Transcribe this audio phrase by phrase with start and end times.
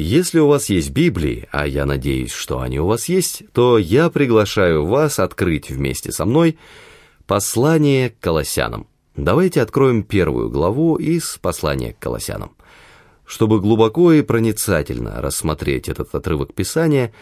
[0.00, 4.08] Если у вас есть Библии, а я надеюсь, что они у вас есть, то я
[4.08, 6.58] приглашаю вас открыть вместе со мной
[7.26, 8.86] послание к Колоссянам.
[9.14, 12.52] Давайте откроем первую главу из послания к Колоссянам.
[13.26, 17.12] Чтобы глубоко и проницательно рассмотреть этот отрывок Писания,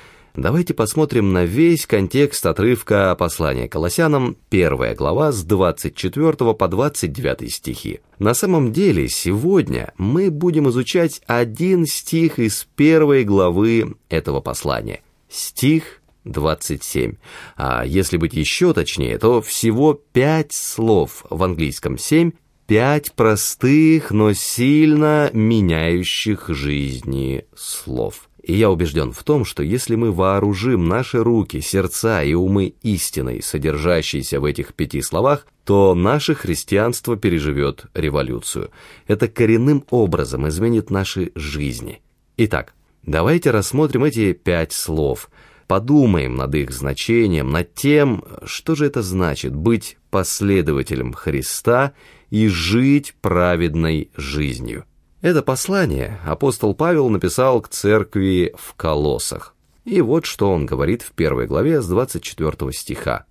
[0.41, 8.01] давайте посмотрим на весь контекст отрывка послания Колоссянам, первая глава с 24 по 29 стихи.
[8.19, 15.03] На самом деле, сегодня мы будем изучать один стих из первой главы этого послания.
[15.29, 17.15] Стих 27.
[17.57, 22.33] А если быть еще точнее, то всего пять слов в английском 7
[22.69, 28.28] пять простых, но сильно меняющих жизни слов.
[28.49, 33.43] И я убежден в том, что если мы вооружим наши руки, сердца и умы истиной,
[33.43, 38.71] содержащейся в этих пяти словах, то наше христианство переживет революцию.
[39.07, 42.01] Это коренным образом изменит наши жизни.
[42.39, 42.73] Итак,
[43.03, 45.29] давайте рассмотрим эти пять слов,
[45.67, 51.93] подумаем над их значением, над тем, что же это значит быть последователем Христа–
[52.31, 54.85] и жить праведной жизнью.
[55.21, 59.57] Это послание апостол Павел написал к церкви в Колоссах.
[59.85, 63.25] И вот что он говорит в первой главе с 24 стиха.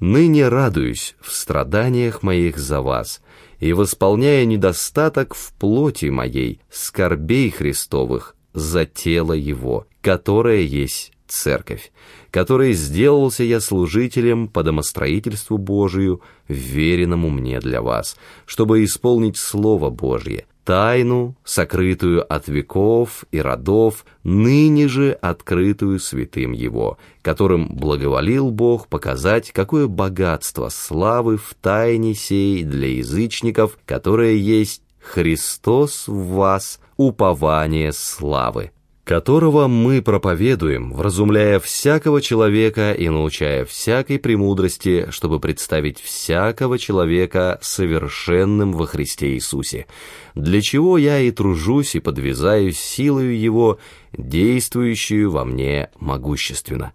[0.00, 3.22] «Ныне радуюсь в страданиях моих за вас,
[3.58, 11.92] и восполняя недостаток в плоти моей, скорбей Христовых, за тело Его, которое есть церковь,
[12.30, 20.46] которой сделался я служителем по домостроительству Божию, веренному мне для вас, чтобы исполнить Слово Божье,
[20.70, 29.50] тайну, сокрытую от веков и родов, ныне же открытую святым Его, которым благоволил Бог показать,
[29.50, 38.70] какое богатство славы в тайне сей для язычников, которое есть Христос в вас, упование славы
[39.10, 48.72] которого мы проповедуем, вразумляя всякого человека и научая всякой премудрости, чтобы представить всякого человека совершенным
[48.72, 49.88] во Христе Иисусе,
[50.36, 53.80] для чего я и тружусь и подвязаюсь силою Его,
[54.12, 56.92] действующую во мне могущественно.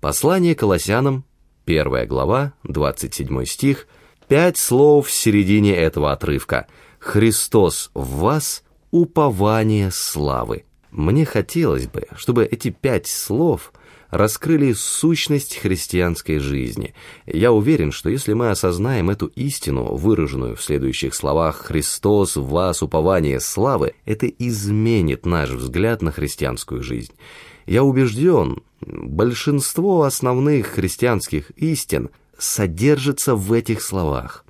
[0.00, 1.26] Послание Колоссянам,
[1.66, 3.88] 1 глава, 27 стих,
[4.26, 6.66] пять слов в середине этого отрывка.
[6.98, 10.64] «Христос в вас– упование славы».
[10.92, 13.72] Мне хотелось бы, чтобы эти пять слов
[14.10, 16.92] раскрыли сущность христианской жизни.
[17.24, 22.82] Я уверен, что если мы осознаем эту истину, выраженную в следующих словах «Христос в вас
[22.82, 27.14] упование славы», это изменит наш взгляд на христианскую жизнь.
[27.64, 34.44] Я убежден, большинство основных христианских истин содержится в этих словах.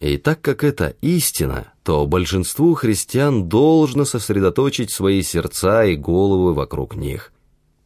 [0.00, 6.94] И так как это истина, то большинству христиан должно сосредоточить свои сердца и головы вокруг
[6.94, 7.32] них.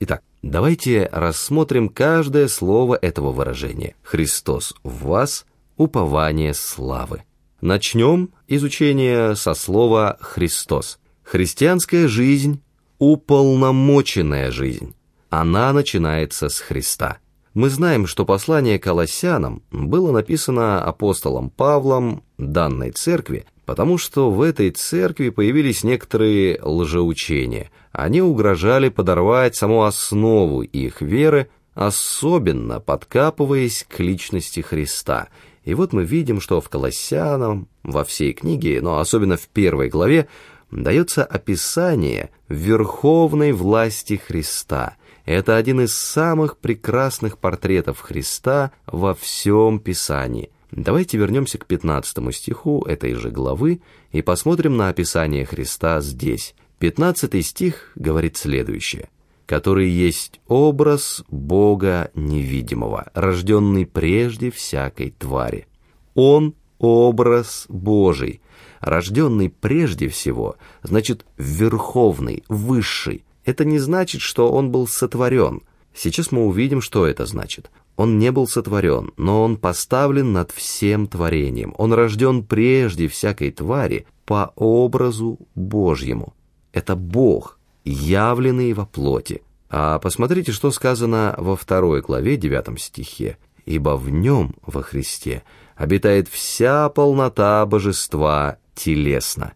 [0.01, 3.95] Итак, давайте рассмотрим каждое слово этого выражения.
[4.03, 5.47] «Христос в вас–
[5.77, 7.23] упование славы».
[7.63, 10.99] Начнем изучение со слова «Христос».
[11.23, 12.61] Христианская жизнь–
[12.99, 14.95] уполномоченная жизнь.
[15.31, 17.19] Она начинается с Христа.
[17.55, 24.71] Мы знаем, что послание Колоссянам было написано апостолом Павлом данной церкви, потому что в этой
[24.71, 27.71] церкви появились некоторые лжеучения.
[27.93, 35.29] Они угрожали подорвать саму основу их веры, особенно подкапываясь к личности Христа.
[35.65, 40.27] И вот мы видим, что в Колоссянам, во всей книге, но особенно в первой главе,
[40.71, 50.51] дается описание верховной власти Христа– это один из самых прекрасных портретов Христа во всем Писании.
[50.71, 56.55] Давайте вернемся к 15 стиху этой же главы и посмотрим на описание Христа здесь.
[56.79, 59.09] 15 стих говорит следующее.
[59.47, 65.67] «Который есть образ Бога невидимого, рожденный прежде всякой твари.
[66.15, 68.41] Он– образ Божий,
[68.81, 75.63] рожденный прежде всего, значит, верховный, высший, это не значит, что он был сотворен.
[75.95, 77.71] Сейчас мы увидим, что это значит.
[77.97, 81.75] Он не был сотворен, но он поставлен над всем творением.
[81.77, 86.35] Он рожден прежде всякой твари по образу Божьему.
[86.73, 89.43] Это Бог, явленный во плоти.
[89.69, 93.39] А посмотрите, что сказано во второй главе, девятом стихе.
[93.65, 95.45] «Ибо в нем, во Христе,
[95.77, 99.53] обитает вся полнота божества телесно».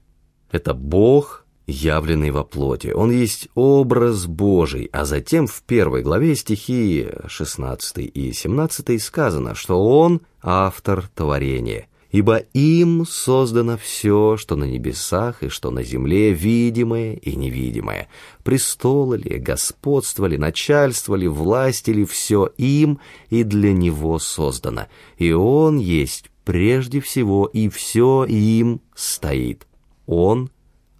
[0.52, 2.88] Это Бог, явленный во плоти.
[2.88, 9.84] Он есть образ Божий, а затем в первой главе стихи 16 и 17 сказано, что
[9.84, 11.88] он автор творения.
[12.12, 18.08] Ибо им создано все, что на небесах и что на земле, видимое и невидимое.
[18.44, 24.86] Престолы ли, господство ли, начальство ли, власть ли, все им и для него создано.
[25.18, 29.66] И он есть прежде всего, и все им стоит.
[30.06, 30.48] Он—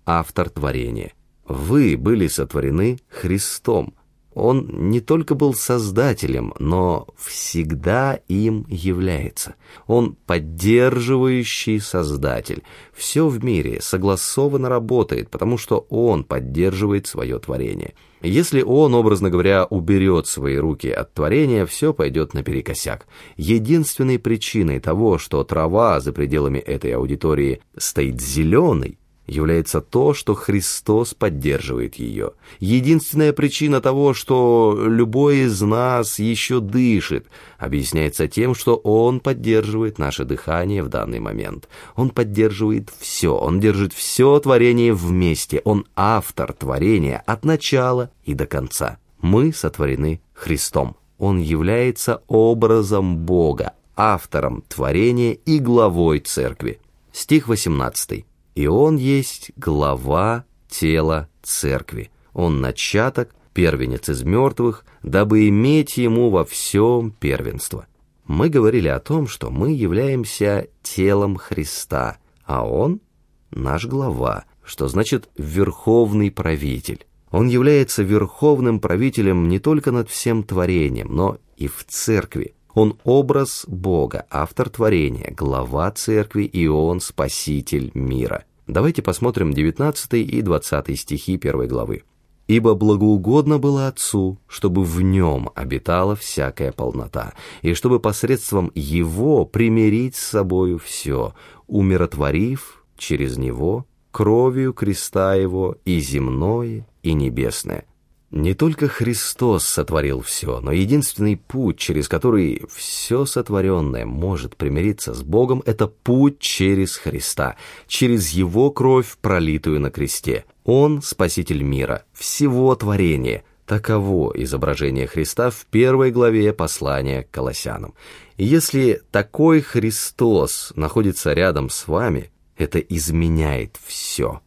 [0.07, 1.13] автор творения.
[1.45, 3.95] Вы были сотворены Христом,
[4.37, 9.55] он не только был создателем, но всегда им является.
[9.87, 12.63] Он поддерживающий создатель.
[12.93, 17.95] Все в мире согласованно работает, потому что он поддерживает свое творение.
[18.21, 23.07] Если он, образно говоря, уберет свои руки от творения, все пойдет наперекосяк.
[23.39, 31.15] Единственной причиной того, что трава за пределами этой аудитории стоит зеленой, является то, что Христос
[31.15, 32.33] поддерживает ее.
[32.61, 37.27] Единственная причина того, что любой из нас еще дышит,
[37.59, 41.69] объясняется тем, что Он поддерживает наше дыхание в данный момент.
[41.97, 48.47] Он поддерживает все, Он держит все творение вместе, Он автор творения от начала и до
[48.47, 48.99] конца.
[49.21, 50.97] Мы сотворены Христом.
[51.19, 56.79] Он является образом Бога, автором творения и главой Церкви.
[57.13, 58.27] Стих 18
[58.57, 62.11] и он есть глава тела церкви.
[62.33, 67.87] Он начаток, первенец из мертвых, дабы иметь ему во всем первенство.
[68.25, 73.01] Мы говорили о том, что мы являемся телом Христа, а он—
[73.51, 77.07] наш глава, что значит верховный правитель.
[77.31, 82.55] Он является верховным правителем не только над всем творением, но и в церкви.
[82.77, 88.45] Он образ Бога, автор творения, глава церкви, и он спаситель мира.
[88.67, 92.03] Давайте посмотрим 19 и 20 стихи первой главы.
[92.49, 97.33] «Ибо благоугодно было Отцу, чтобы в нем обитала всякая полнота,
[97.63, 101.33] и чтобы посредством Его примирить с собою все,
[101.67, 107.87] умиротворив через Него кровью креста Его и земное, и небесное».
[108.33, 115.23] Не только Христос сотворил все, но единственный путь, через который все сотворенное может примириться с
[115.23, 117.57] Богом, это путь через Христа,
[117.87, 120.45] через Его кровь, пролитую на кресте.
[120.65, 123.45] Он— Спаситель мира, всего творения.
[123.65, 127.95] Таково изображение Христа в первой главе послания к Колоссянам.
[128.37, 134.41] И если такой Христос находится рядом с вами, это изменяет все.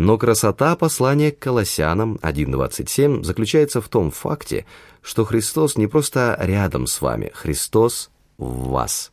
[0.00, 4.64] Но красота послания к Колоссянам 1.27 заключается в том факте,
[5.02, 9.12] что Христос не просто рядом с вами, Христос в вас.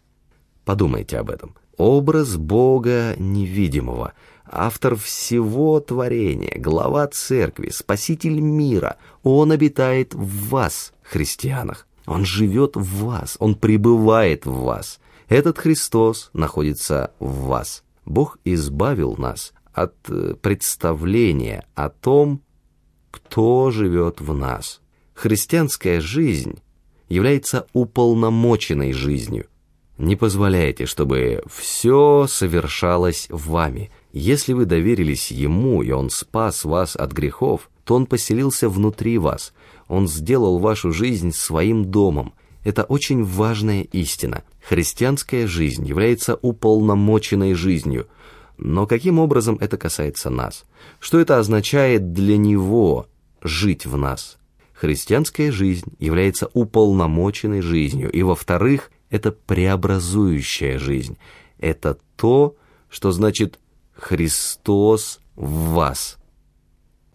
[0.63, 1.55] Подумайте об этом.
[1.75, 4.13] Образ Бога невидимого,
[4.45, 11.85] автор всего творения, глава церкви, спаситель мира, Он обитает в вас, христианах.
[12.05, 15.01] Он живет в вас, Он пребывает в вас.
[15.27, 17.83] Этот Христос находится в вас.
[18.05, 22.41] Бог избавил нас от э, представления о том,
[23.11, 24.81] кто живет в нас.
[25.13, 26.59] Христианская жизнь
[27.09, 29.45] является уполномоченной жизнью.
[29.99, 33.91] Не позволяйте, чтобы все совершалось вами.
[34.11, 39.53] Если вы доверились Ему, и Он спас вас от грехов, то Он поселился внутри вас.
[39.87, 42.33] Он сделал вашу жизнь своим домом.
[42.63, 44.43] Это очень важная истина.
[44.67, 48.07] Христианская жизнь является уполномоченной жизнью–
[48.57, 50.65] но каким образом это касается нас?
[50.99, 53.07] Что это означает для него
[53.41, 54.37] жить в нас?
[54.73, 61.17] Христианская жизнь является уполномоченной жизнью, и, во-вторых, это преобразующая жизнь.
[61.59, 62.55] Это то,
[62.89, 63.59] что значит
[63.95, 66.17] «Христос в вас».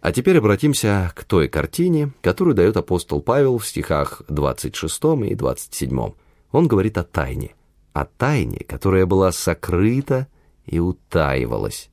[0.01, 6.11] А теперь обратимся к той картине, которую дает апостол Павел в стихах 26 и 27.
[6.51, 7.55] Он говорит о тайне.
[7.93, 10.27] О тайне, которая была сокрыта
[10.65, 11.89] и утаивалось.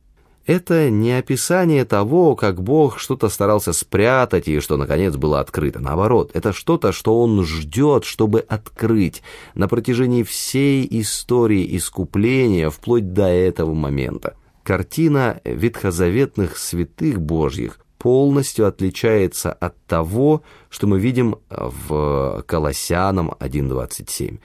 [0.47, 5.79] Это не описание того, как Бог что-то старался спрятать и что, наконец, было открыто.
[5.79, 9.23] Наоборот, это что-то, что Он ждет, чтобы открыть
[9.55, 14.35] на протяжении всей истории искупления вплоть до этого момента.
[14.65, 24.39] Картина ветхозаветных святых Божьих полностью отличается от того, что мы видим в Колоссянам 1.27.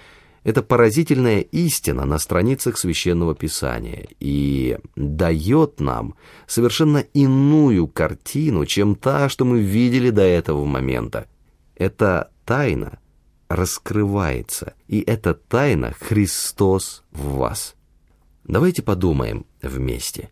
[0.45, 6.13] Это поразительная истина на страницах Священного Писания и дает нам
[6.45, 11.25] совершенно иную картину, чем та, что мы видели до этого момента.
[11.75, 12.99] Эта тайна
[13.49, 17.73] раскрывается, и эта тайна Христос в вас.
[18.43, 20.29] Давайте подумаем вместе.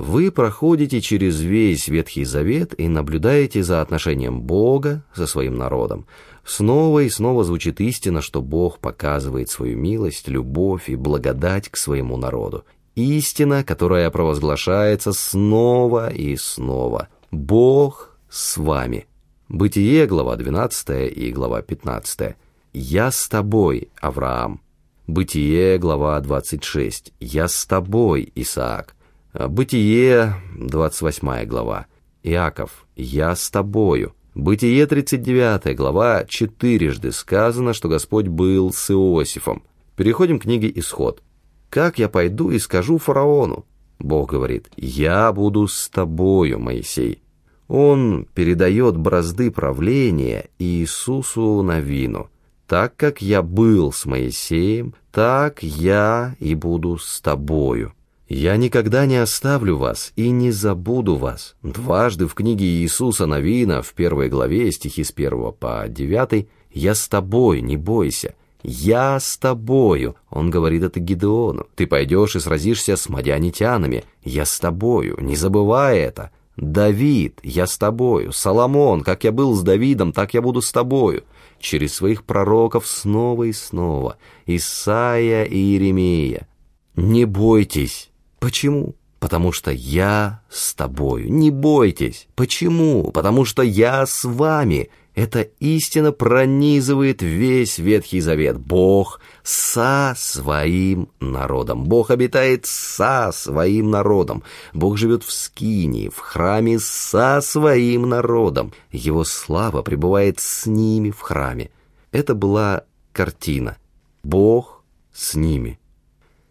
[0.00, 6.06] Вы проходите через весь Ветхий Завет и наблюдаете за отношением Бога со своим народом.
[6.42, 12.16] Снова и снова звучит истина, что Бог показывает свою милость, любовь и благодать к своему
[12.16, 12.64] народу.
[12.94, 17.08] Истина, которая провозглашается снова и снова.
[17.30, 19.06] Бог с вами.
[19.50, 22.36] Бытие, глава 12 и глава 15.
[22.72, 24.62] «Я с тобой, Авраам».
[25.06, 27.12] Бытие, глава 26.
[27.20, 28.94] «Я с тобой, Исаак».
[29.32, 31.86] Бытие, 28 глава.
[32.24, 34.12] Иаков, я с тобою.
[34.34, 39.62] Бытие, 39 глава, четырежды сказано, что Господь был с Иосифом.
[39.94, 41.22] Переходим к книге «Исход».
[41.68, 43.66] «Как я пойду и скажу фараону?»
[44.00, 47.22] Бог говорит, «Я буду с тобою, Моисей».
[47.68, 52.30] Он передает бразды правления Иисусу Навину.
[52.66, 57.94] «Так как я был с Моисеем, так я и буду с тобою».
[58.30, 61.56] «Я никогда не оставлю вас и не забуду вас».
[61.64, 67.08] Дважды в книге Иисуса Новина, в первой главе, стихи с 1 по 9, «Я с
[67.08, 68.36] тобой, не бойся».
[68.62, 71.66] «Я с тобою»,— он говорит это Гидеону.
[71.74, 74.04] «Ты пойдешь и сразишься с мадианитянами.
[74.22, 76.30] Я с тобою, не забывай это».
[76.56, 78.30] «Давид, я с тобою».
[78.32, 81.24] «Соломон, как я был с Давидом, так я буду с тобою».
[81.58, 84.18] Через своих пророков снова и снова.
[84.46, 86.46] Исаия и Иеремия.
[86.94, 88.09] «Не бойтесь».
[88.40, 88.96] Почему?
[89.20, 91.30] Потому что я с тобою.
[91.30, 92.26] Не бойтесь.
[92.34, 93.10] Почему?
[93.12, 94.90] Потому что я с вами.
[95.14, 98.58] Эта истина пронизывает весь Ветхий Завет.
[98.58, 101.84] Бог со своим народом.
[101.84, 104.42] Бог обитает со своим народом.
[104.72, 108.72] Бог живет в Скинии, в храме со своим народом.
[108.90, 111.70] Его слава пребывает с ними в храме.
[112.12, 113.76] Это была картина.
[114.22, 114.82] Бог
[115.12, 115.79] с ними.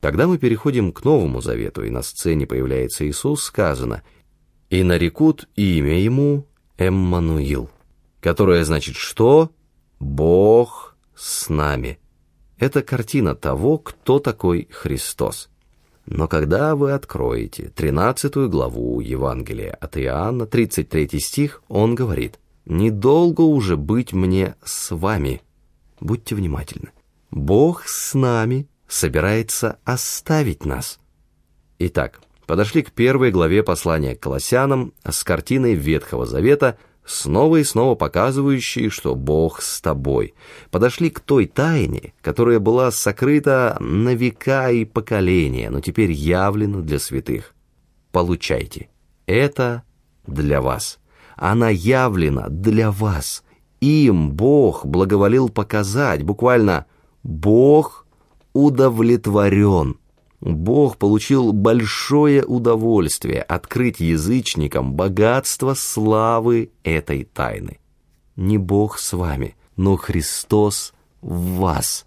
[0.01, 4.01] Когда мы переходим к Новому Завету, и на сцене появляется Иисус, сказано
[4.69, 7.69] «И нарекут имя Ему Эммануил»,
[8.21, 9.51] которое значит что?
[9.99, 11.99] Бог с нами.
[12.57, 15.49] Это картина того, кто такой Христос.
[16.05, 23.75] Но когда вы откроете 13 главу Евангелия от Иоанна, 33 стих, он говорит «Недолго уже
[23.75, 25.41] быть мне с вами».
[25.99, 26.91] Будьте внимательны.
[27.31, 30.99] Бог с нами– собирается оставить нас.
[31.77, 37.95] Итак, подошли к первой главе послания к Колоссянам с картиной Ветхого Завета, снова и снова
[37.95, 40.33] показывающей, что Бог с тобой.
[40.71, 46.99] Подошли к той тайне, которая была сокрыта на века и поколения, но теперь явлена для
[46.99, 47.53] святых.
[48.11, 48.89] Получайте.
[49.27, 49.83] Это
[50.25, 50.97] для вас.
[51.35, 53.43] Она явлена для вас.
[53.79, 56.85] Им Бог благоволил показать, буквально
[57.23, 58.07] «Бог
[58.53, 59.97] удовлетворен.
[60.41, 67.79] Бог получил большое удовольствие открыть язычникам богатство славы этой тайны.
[68.37, 72.05] Не Бог с вами, но Христос в вас.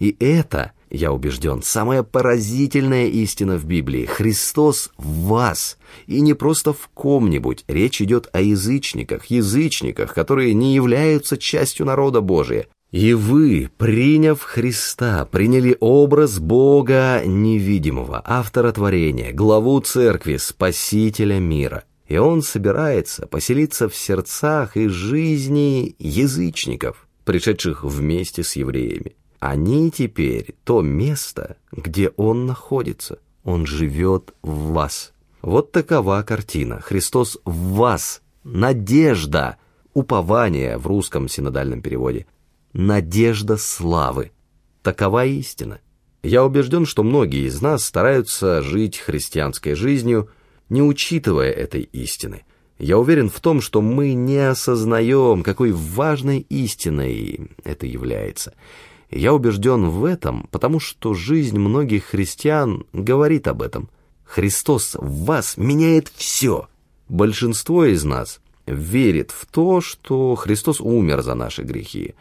[0.00, 4.06] И это, я убежден, самая поразительная истина в Библии.
[4.06, 5.78] Христос в вас.
[6.06, 7.64] И не просто в ком-нибудь.
[7.68, 15.26] Речь идет о язычниках, язычниках, которые не являются частью народа Божия, и вы, приняв Христа,
[15.26, 21.84] приняли образ Бога невидимого, автора творения, главу церкви, спасителя мира.
[22.06, 29.16] И он собирается поселиться в сердцах и жизни язычников, пришедших вместе с евреями.
[29.38, 33.18] Они теперь то место, где он находится.
[33.44, 35.12] Он живет в вас.
[35.42, 36.80] Вот такова картина.
[36.80, 38.22] Христос в вас.
[38.44, 39.58] Надежда.
[39.92, 42.26] Упование в русском синодальном переводе–
[42.72, 44.32] надежда славы.
[44.82, 45.80] Такова истина.
[46.22, 50.30] Я убежден, что многие из нас стараются жить христианской жизнью,
[50.68, 52.44] не учитывая этой истины.
[52.78, 58.54] Я уверен в том, что мы не осознаем, какой важной истиной это является.
[59.10, 63.88] Я убежден в этом, потому что жизнь многих христиан говорит об этом.
[64.24, 66.68] Христос в вас меняет все.
[67.08, 72.14] Большинство из нас верит в то, что Христос умер за наши грехи.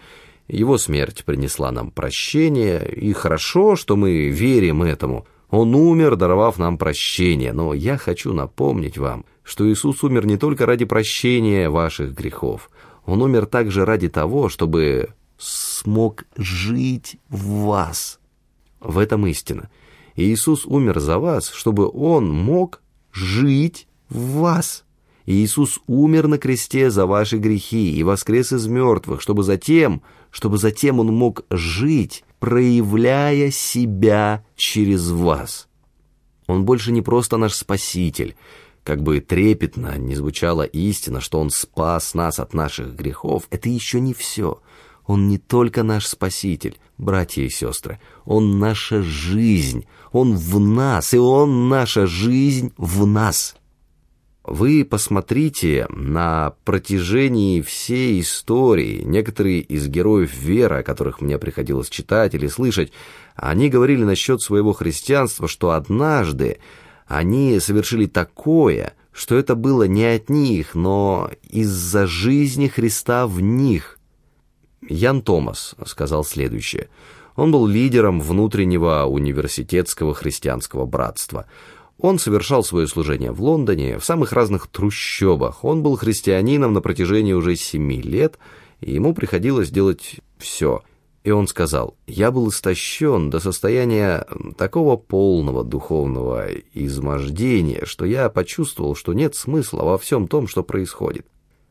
[0.48, 5.28] Его смерть принесла нам прощение, и хорошо, что мы верим этому.
[5.50, 10.66] Он умер, даровав нам прощение, но я хочу напомнить вам, что Иисус умер не только
[10.66, 12.70] ради прощения ваших грехов.
[13.06, 18.20] Он умер также ради того, чтобы смог жить в вас.
[18.80, 19.70] В этом истина.
[20.16, 24.86] Иисус умер за вас, чтобы Он мог жить в вас.
[25.26, 30.02] Иисус умер на кресте за ваши грехи и воскрес из мертвых, чтобы затем,
[30.38, 35.68] чтобы затем Он мог жить, проявляя себя через вас.
[36.46, 38.36] Он больше не просто наш Спаситель,
[38.84, 44.00] как бы трепетно не звучала истина, что Он спас нас от наших грехов, это еще
[44.00, 44.62] не все.
[45.08, 51.18] Он не только наш Спаситель, братья и сестры, Он наша жизнь, Он в нас, и
[51.18, 53.56] Он наша жизнь в нас.
[54.48, 62.34] Вы посмотрите на протяжении всей истории, некоторые из героев веры, о которых мне приходилось читать
[62.34, 62.94] или слышать,
[63.36, 66.60] они говорили насчет своего христианства, что однажды
[67.08, 74.00] они совершили такое, что это было не от них, но из-за жизни Христа в них.
[74.88, 76.88] Ян Томас сказал следующее.
[77.36, 81.48] Он был лидером внутреннего университетского христианского братства–
[82.00, 85.64] он совершал свое служение в Лондоне, в самых разных трущобах.
[85.64, 88.38] Он был христианином на протяжении уже семи лет,
[88.82, 90.84] и ему приходилось делать все.
[91.24, 94.26] И он сказал, «Я был истощен до состояния
[94.58, 101.26] такого полного духовного измождения, что я почувствовал, что нет смысла во всем том, что происходит.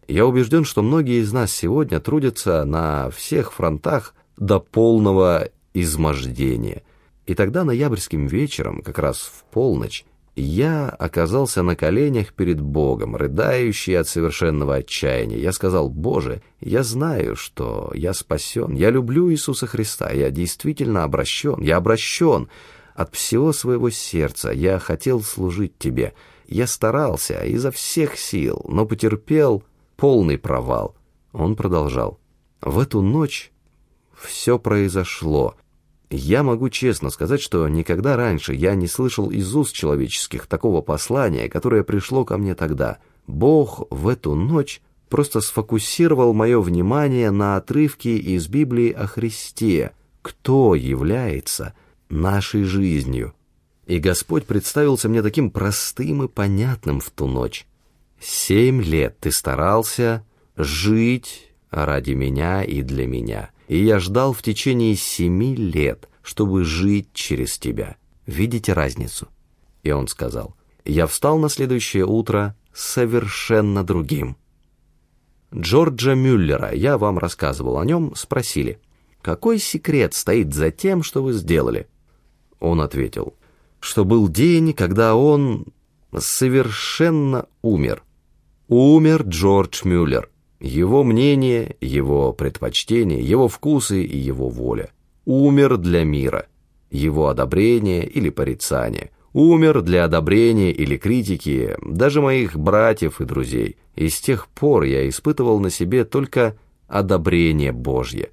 [0.09, 6.83] Я убежден, что многие из нас сегодня трудятся на всех фронтах до полного измождения».
[7.27, 10.05] И тогда ноябрьским вечером, как раз в полночь,
[10.37, 15.39] я оказался на коленях перед Богом, рыдающий от совершенного отчаяния.
[15.39, 21.61] Я сказал, «Боже, я знаю, что я спасен, я люблю Иисуса Христа, я действительно обращен,
[21.63, 22.49] я обращен
[22.95, 26.13] от всего своего сердца, я хотел служить Тебе,
[26.47, 29.65] я старался изо всех сил, но потерпел
[29.97, 30.95] полный провал».
[31.33, 32.21] Он продолжал,
[32.61, 33.53] «В эту ночь
[34.15, 35.55] все произошло,
[36.11, 41.49] я могу честно сказать, что никогда раньше я не слышал из уст человеческих такого послания,
[41.49, 42.99] которое пришло ко мне тогда.
[43.27, 50.77] Бог в эту ночь просто сфокусировал мое внимание на отрывке из Библии о Христе, кто
[50.77, 51.75] является
[52.09, 53.35] нашей жизнью.
[53.87, 57.67] И Господь представился мне таким простым и понятным в ту ночь.
[58.21, 60.25] «Семь лет ты старался
[60.57, 67.09] жить ради меня и для меня» и я ждал в течение семи лет, чтобы жить
[67.13, 67.97] через тебя.
[68.27, 69.29] Видите разницу?»
[69.83, 74.37] И он сказал, «Я встал на следующее утро совершенно другим».
[75.55, 78.81] Джорджа Мюллера, я вам рассказывал о нем, спросили,
[79.23, 81.89] «Какой секрет стоит за тем, что вы сделали?»
[82.59, 83.35] Он ответил,
[83.81, 85.67] что был день, когда он
[86.19, 88.03] совершенно умер.
[88.69, 90.31] Умер Джордж Мюллер.
[90.61, 94.91] Его мнение, его предпочтения, его вкусы и его воля.
[95.25, 96.47] Умер для мира.
[96.91, 99.11] Его одобрение или порицание.
[99.33, 103.77] Умер для одобрения или критики даже моих братьев и друзей.
[103.95, 106.57] И с тех пор я испытывал на себе только
[106.89, 108.31] одобрение Божье.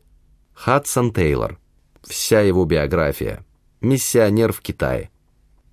[0.53, 1.59] Хадсон Тейлор.
[2.03, 3.45] Вся его биография.
[3.81, 5.09] Миссионер в Китае.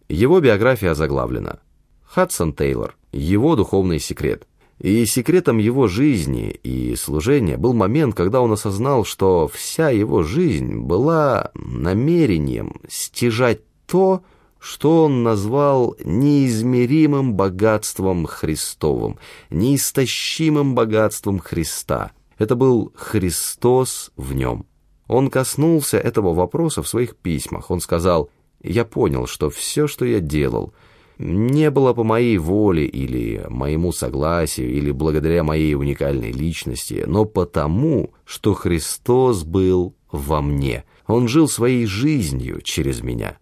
[0.08, 1.60] Его биография заглавлена.
[2.02, 2.96] Хадсон Тейлор.
[3.12, 4.48] Его духовный секрет.
[4.80, 10.78] И секретом его жизни и служения был момент, когда он осознал, что вся его жизнь
[10.78, 14.22] была намерением стяжать то,
[14.58, 19.18] что он назвал неизмеримым богатством Христовым,
[19.50, 22.12] неистощимым богатством Христа.
[22.38, 24.64] Это был Христос в нем.
[25.08, 27.70] Он коснулся этого вопроса в своих письмах.
[27.70, 28.30] Он сказал,
[28.62, 30.72] «Я понял, что все, что я делал—
[31.20, 38.14] не было по моей воле или моему согласию, или благодаря моей уникальной личности, но потому,
[38.24, 40.84] что Христос был во мне.
[41.06, 43.36] Он жил своей жизнью через меня.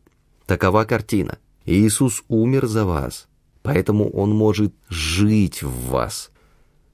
[0.47, 1.39] Такова картина.
[1.67, 3.29] Иисус умер за вас,
[3.63, 6.31] поэтому Он может жить в вас.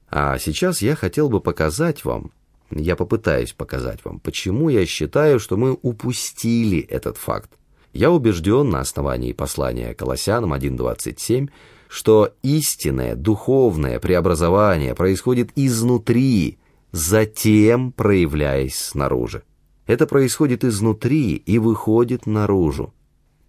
[0.09, 2.31] А сейчас я хотел бы показать вам,
[2.69, 7.49] я попытаюсь показать вам, почему я считаю, что мы упустили этот факт.
[7.95, 11.49] Я убежден на основании послания Колоссянам 1.27,
[11.87, 16.59] что истинное духовное преобразование происходит изнутри,
[16.91, 19.43] затем проявляясь снаружи.
[19.87, 22.93] Это происходит изнутри и выходит наружу.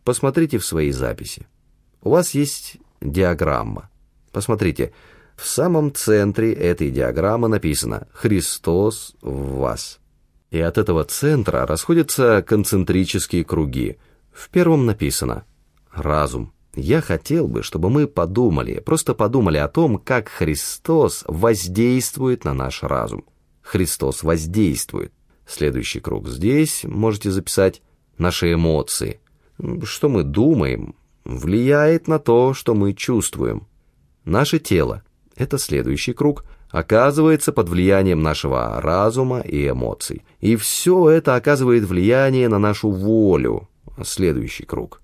[0.05, 1.49] Посмотрите в свои записи.
[2.01, 3.91] У вас есть диаграмма.
[4.31, 4.93] Посмотрите,
[5.35, 9.99] в самом центре этой диаграммы написано «Христос в вас».
[10.53, 13.97] И от этого центра расходятся концентрические круги–
[14.37, 15.45] в первом написано
[15.91, 16.53] «разум».
[16.75, 22.83] Я хотел бы, чтобы мы подумали, просто подумали о том, как Христос воздействует на наш
[22.83, 23.25] разум.
[23.63, 25.11] Христос воздействует.
[25.47, 27.81] Следующий круг здесь можете записать
[28.19, 29.21] наши эмоции.
[29.85, 33.67] Что мы думаем, влияет на то, что мы чувствуем.
[34.27, 35.03] Наше тело–
[35.37, 40.25] это следующий круг– оказывается под влиянием нашего разума и эмоций.
[40.41, 43.69] И все это оказывает влияние на нашу волю,
[44.05, 45.01] следующий круг.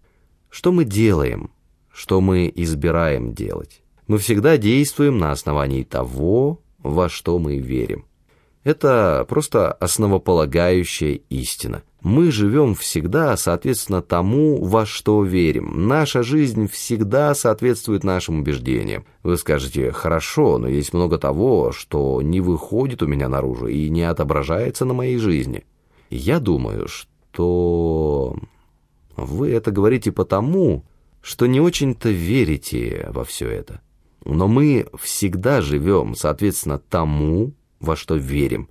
[0.50, 1.50] Что мы делаем?
[1.92, 3.82] что мы избираем делать.
[4.06, 8.06] Мы всегда действуем на основании того, во что мы верим.
[8.64, 11.82] Это просто основополагающая истина.
[12.00, 15.88] Мы живем всегда соответственно тому, во что верим.
[15.88, 19.04] Наша жизнь всегда соответствует нашим убеждениям.
[19.22, 24.02] Вы скажете, хорошо, но есть много того, что не выходит у меня наружу и не
[24.02, 25.64] отображается на моей жизни.
[26.10, 28.36] Я думаю, что
[29.16, 30.84] вы это говорите потому,
[31.20, 33.80] что не очень-то верите во все это.
[34.24, 38.68] Но мы всегда живем соответственно тому, во что верим.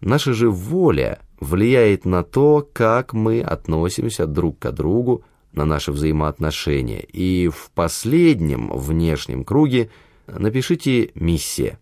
[0.00, 7.00] Наша же воля влияет на то, как мы относимся друг к другу, на наши взаимоотношения.
[7.00, 9.90] И в последнем внешнем круге
[10.26, 11.78] напишите «миссия»,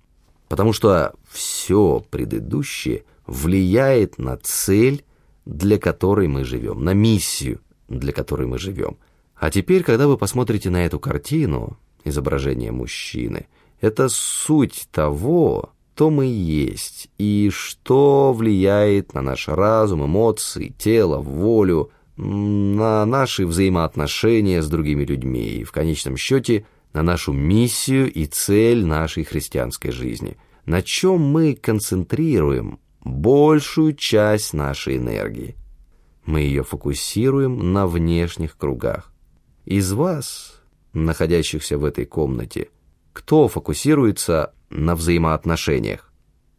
[0.48, 5.04] потому что все предыдущее влияет на цель,
[5.44, 8.96] для которой мы живем, на миссию, для которой мы живем.
[9.36, 13.46] А теперь, когда вы посмотрите на эту картину, изображение мужчины,
[13.80, 21.90] это суть того, кто мы есть и что влияет на наш разум, эмоции, тело, волю,
[22.16, 28.84] на наши взаимоотношения с другими людьми и, в конечном счете, на нашу миссию и цель
[28.84, 35.56] нашей христианской жизни, на чем мы концентрируем большую часть нашей энергии.
[36.28, 39.10] Мы ее фокусируем на внешних кругах.
[39.64, 40.60] Из вас,
[40.92, 42.68] находящихся в этой комнате,
[43.14, 46.12] кто фокусируется на взаимоотношениях.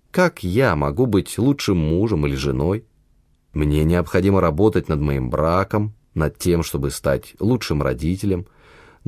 [0.10, 2.88] Как я могу быть лучшим мужем или женой?
[3.54, 8.48] Мне необходимо работать над моим браком, над тем, чтобы стать лучшим родителем.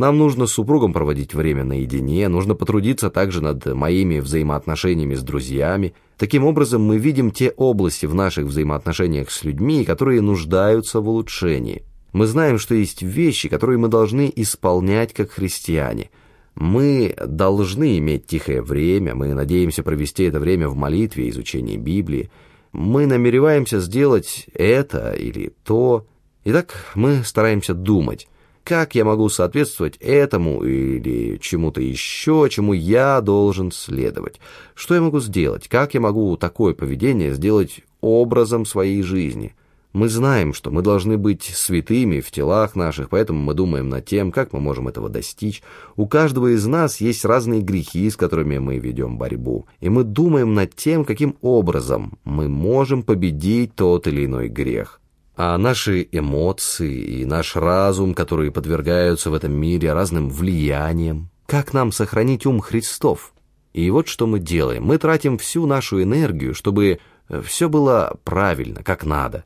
[0.01, 5.93] Нам нужно с супругом проводить время наедине, нужно потрудиться также над моими взаимоотношениями с друзьями.
[6.17, 11.83] Таким образом, мы видим те области в наших взаимоотношениях с людьми, которые нуждаются в улучшении.
[12.13, 16.09] Мы знаем, что есть вещи, которые мы должны исполнять как христиане–
[16.55, 22.29] мы должны иметь тихое время, мы надеемся провести это время в молитве изучении Библии.
[22.73, 26.05] Мы намереваемся сделать это или то.
[26.43, 28.27] Итак, мы стараемся думать,
[28.63, 34.39] как я могу соответствовать этому или чему-то еще, чему я должен следовать.
[34.75, 35.67] Что я могу сделать?
[35.67, 39.55] Как я могу такое поведение сделать образом своей жизни?
[39.93, 44.31] Мы знаем, что мы должны быть святыми в телах наших, поэтому мы думаем над тем,
[44.31, 45.61] как мы можем этого достичь.
[45.97, 50.53] У каждого из нас есть разные грехи, с которыми мы ведем борьбу, и мы думаем
[50.53, 55.00] над тем, каким образом мы можем победить тот или иной грех.
[55.35, 61.91] А наши эмоции и наш разум, которые подвергаются в этом мире разным влияниям, как нам
[61.91, 63.33] сохранить ум Христов?
[63.73, 64.83] И вот что мы делаем.
[64.83, 66.99] Мы тратим всю нашу энергию, чтобы
[67.43, 69.45] все было правильно, как надо.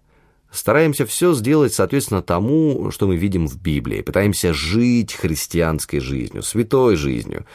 [0.51, 4.01] Стараемся все сделать соответственно тому, что мы видим в Библии.
[4.01, 7.45] Пытаемся жить христианской жизнью, святой жизнью.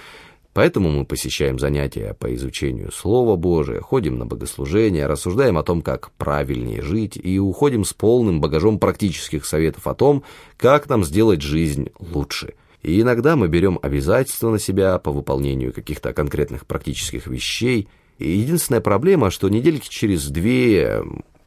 [0.61, 6.11] Поэтому мы посещаем занятия по изучению Слова Божия, ходим на богослужения, рассуждаем о том, как
[6.19, 10.23] правильнее жить, и уходим с полным багажом практических советов о том,
[10.59, 12.53] как нам сделать жизнь лучше.
[12.83, 17.89] И иногда мы берем обязательства на себя по выполнению каких-то конкретных практических вещей.
[18.19, 21.03] И единственная проблема, что недельки через две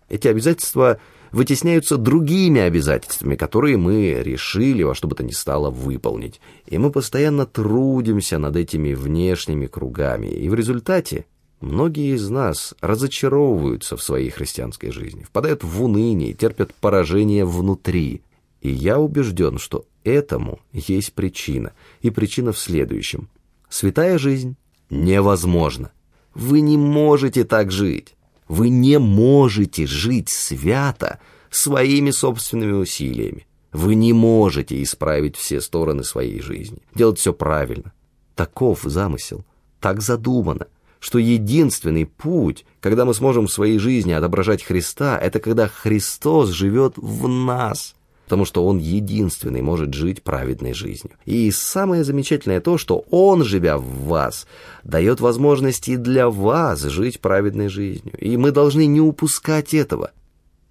[0.09, 0.99] эти обязательства
[1.33, 6.39] вытесняются другими обязательствами, которые мы решили во что бы то ни стало выполнить.
[6.67, 11.25] И мы постоянно трудимся над этими внешними кругами, и в результате
[11.59, 18.21] многие из нас разочаровываются в своей христианской жизни, впадают в уныние, терпят поражение внутри.
[18.61, 23.27] И я убежден, что этому есть причина, и причина в следующем.
[23.69, 24.55] Святая жизнь
[24.91, 25.91] невозможна.
[26.35, 28.15] Вы не можете так жить.
[28.53, 33.47] Вы не можете жить свято своими собственными усилиями.
[33.71, 37.93] Вы не можете исправить все стороны своей жизни, делать все правильно.
[38.35, 39.43] Таков замысел,
[39.79, 40.67] так задумано,
[40.99, 46.93] что единственный путь, когда мы сможем в своей жизни отображать Христа, это когда Христос живет
[46.97, 51.13] в нас– потому что он единственный может жить праведной жизнью.
[51.25, 54.47] И самое замечательное то, что он, живя в вас,
[54.83, 58.13] дает возможности для вас жить праведной жизнью.
[58.17, 60.11] И мы должны не упускать этого.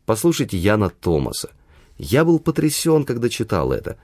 [0.06, 1.50] Послушайте Яна Томаса.
[1.98, 3.96] Я был потрясен, когда читал это.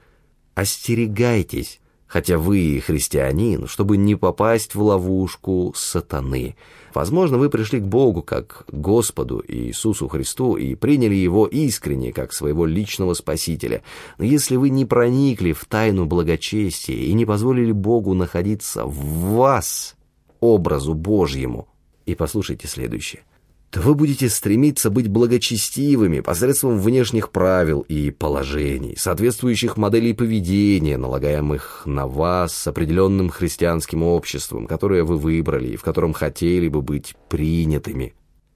[0.55, 1.79] «Остерегайтесь
[2.09, 6.57] хотя вы христианин, чтобы не попасть в ловушку сатаны.
[6.93, 12.33] Возможно, вы пришли к Богу как к Господу Иисусу Христу и приняли Его искренне как
[12.33, 13.83] своего личного Спасителя.
[14.17, 19.95] Но если вы не проникли в тайну благочестия и не позволили Богу находиться в вас,
[20.39, 21.67] образу Божьему,
[22.07, 23.21] и послушайте следующее.
[23.71, 31.83] То вы будете стремиться быть благочестивыми посредством внешних правил и положений, соответствующих моделей поведения, налагаемых
[31.85, 37.15] на вас с определенным христианским обществом, которое вы выбрали и в котором хотели бы быть
[37.29, 38.15] принятыми.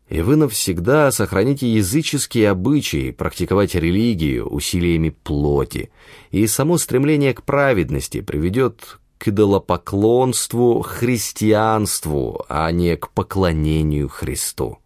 [0.09, 5.91] И вы навсегда сохраните языческие обычаи, практиковать религию усилиями плоти,
[6.31, 14.79] и само стремление к праведности приведет к идолопоклонству, христианству, а не к поклонению Христу.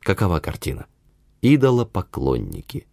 [0.00, 0.86] Какова картина?
[1.42, 2.86] Идолопоклонники.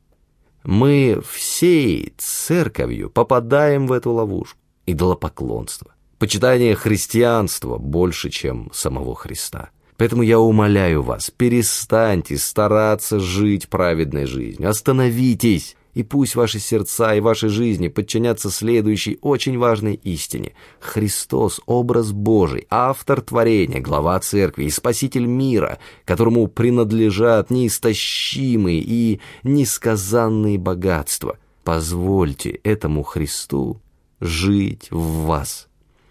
[0.63, 4.59] Мы всей церковью попадаем в эту ловушку.
[4.85, 5.93] Идолопоклонство.
[6.19, 9.69] Почитание христианства больше, чем самого Христа.
[9.95, 14.69] Поэтому я умоляю вас, перестаньте стараться жить праведной жизнью.
[14.69, 20.53] Остановитесь и пусть ваши сердца и ваши жизни подчинятся следующей очень важной истине.
[20.79, 30.59] Христос— образ Божий, автор творения, глава церкви и спаситель мира, которому принадлежат неистощимые и несказанные
[30.59, 31.39] богатства.
[31.63, 33.81] Позвольте этому Христу
[34.19, 35.67] жить в вас.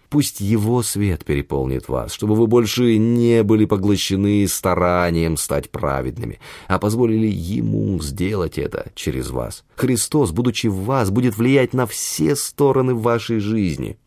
[0.09, 6.79] Пусть Его свет переполнит вас, чтобы вы больше не были поглощены старанием стать праведными, а
[6.79, 9.65] позволили Ему сделать это через вас.
[9.75, 13.97] Христос, будучи в вас, будет влиять на все стороны вашей жизни.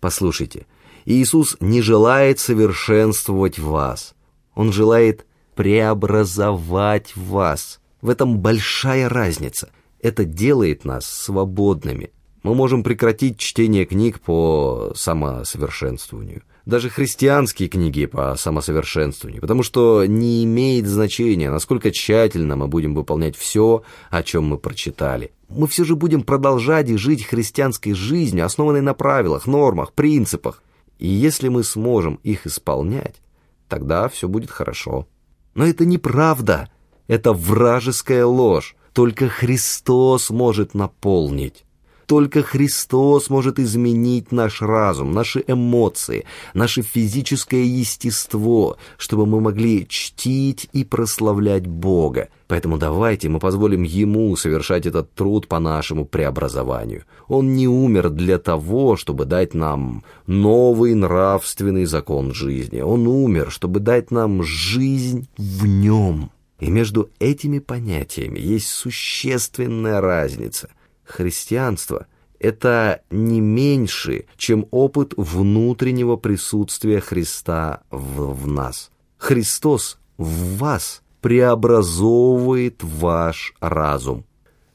[0.00, 0.66] Послушайте,
[1.06, 4.14] Иисус не желает совершенствовать вас.
[4.54, 7.80] Он желает преобразовать вас.
[8.02, 9.70] В этом большая разница.
[10.00, 12.12] Это делает нас свободными.
[12.42, 16.42] Мы можем прекратить чтение книг по самосовершенствованию.
[16.66, 23.36] Даже христианские книги по самосовершенствованию, потому что не имеет значения, насколько тщательно мы будем выполнять
[23.36, 25.32] все, о чем мы прочитали.
[25.48, 30.62] Мы все же будем продолжать и жить христианской жизнью, основанной на правилах, нормах, принципах.
[30.98, 33.16] И если мы сможем их исполнять,
[33.66, 35.08] тогда все будет хорошо.
[35.54, 36.68] Но это неправда,
[37.06, 38.76] это вражеская ложь.
[38.92, 41.64] Только Христос может наполнить.
[42.08, 50.70] Только Христос может изменить наш разум, наши эмоции, наше физическое естество, чтобы мы могли чтить
[50.72, 52.30] и прославлять Бога.
[52.46, 57.04] Поэтому давайте мы позволим Ему совершать этот труд по нашему преобразованию.
[57.26, 62.80] Он не умер для того, чтобы дать нам новый нравственный закон жизни.
[62.80, 66.30] Он умер, чтобы дать нам жизнь в Нем.
[66.58, 70.70] И между этими понятиями есть существенная разница.
[71.08, 72.06] Христианство—
[72.38, 78.90] это не меньше, чем опыт внутреннего присутствия Христа в, в нас.
[79.16, 84.24] Христос в вас преобразовывает ваш разум.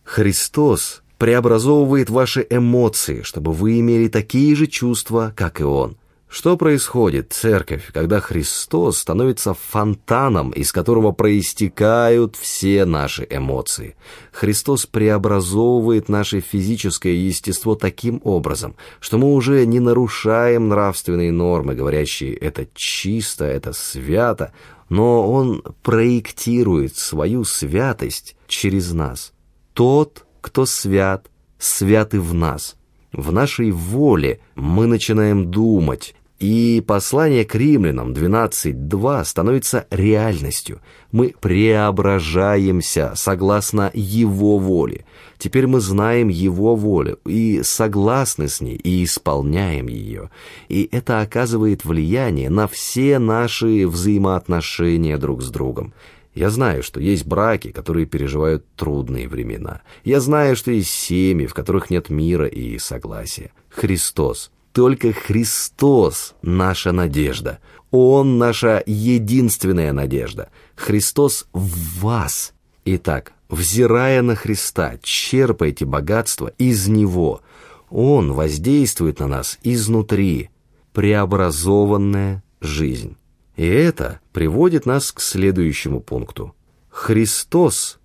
[0.03, 5.95] Христос преобразовывает ваши эмоции, чтобы вы имели такие же чувства, как и Он.
[6.33, 13.95] Что происходит, церковь, когда Христос становится фонтаном, из которого проистекают все наши эмоции?
[14.31, 22.33] Христос преобразовывает наше физическое естество таким образом, что мы уже не нарушаем нравственные нормы, говорящие
[22.33, 24.53] «это чисто, это свято»,
[24.89, 29.33] но Он проектирует свою святость через нас.
[29.75, 31.27] Тот, кто свят,
[31.59, 32.75] свят и в нас.
[33.11, 40.81] В нашей воле мы начинаем думать, и послание к римлянам 12.2 становится реальностью.
[41.13, 45.05] Мы преображаемся согласно Его воле.
[45.37, 50.31] Теперь мы знаем Его волю и согласны с ней, и исполняем ее.
[50.67, 55.93] И это оказывает влияние на все наши взаимоотношения друг с другом.
[56.35, 59.81] Я знаю, что есть браки, которые переживают трудные времена.
[60.03, 63.51] Я знаю, что есть семьи, в которых нет мира и согласия.
[63.69, 67.59] Христос только Христос— наша надежда.
[67.91, 70.49] Он— наша единственная надежда.
[70.75, 72.53] Христос в вас.
[72.83, 77.41] Итак, взирая на Христа, черпайте богатство из Него.
[77.89, 80.49] Он воздействует на нас изнутри.
[80.91, 83.15] Преобразованная жизнь.
[83.55, 86.55] И это приводит нас к следующему пункту.
[86.89, 87.99] Христос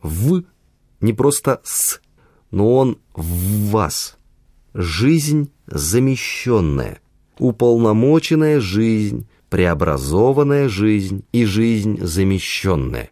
[0.00, 0.44] в,
[1.00, 2.00] не просто с,
[2.50, 4.16] но Он в вас.
[4.74, 7.00] Жизнь замещенная,
[7.38, 13.10] уполномоченная жизнь, преобразованная жизнь и жизнь замещенная.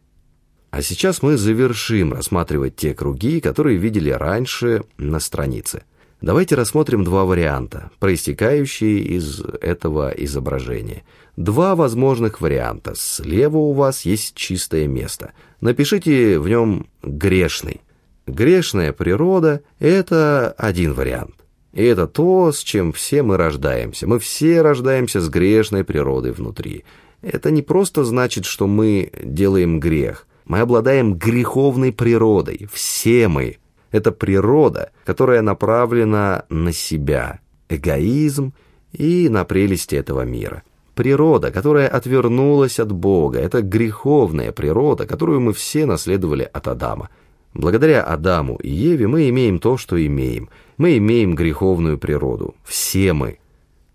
[0.70, 5.82] А сейчас мы завершим рассматривать те круги, которые видели раньше на странице.
[6.20, 11.02] Давайте рассмотрим два варианта, проистекающие из этого изображения.
[11.36, 12.92] Два возможных варианта.
[12.94, 15.32] Слева у вас есть чистое место.
[15.60, 17.80] Напишите в нем «грешный».
[18.26, 21.39] Грешная природа– это один вариант.
[21.72, 24.06] И это то, с чем все мы рождаемся.
[24.06, 26.84] Мы все рождаемся с грешной природой внутри.
[27.22, 30.26] Это не просто значит, что мы делаем грех.
[30.46, 32.68] Мы обладаем греховной природой.
[32.72, 33.58] Все мы.
[33.92, 38.52] Это природа, которая направлена на себя, эгоизм
[38.92, 40.62] и на прелести этого мира.
[40.94, 47.10] Природа, которая отвернулась от Бога, это греховная природа, которую мы все наследовали от Адама.
[47.54, 50.48] Благодаря Адаму и Еве мы имеем то, что имеем.
[50.76, 52.54] Мы имеем греховную природу.
[52.64, 53.38] Все мы.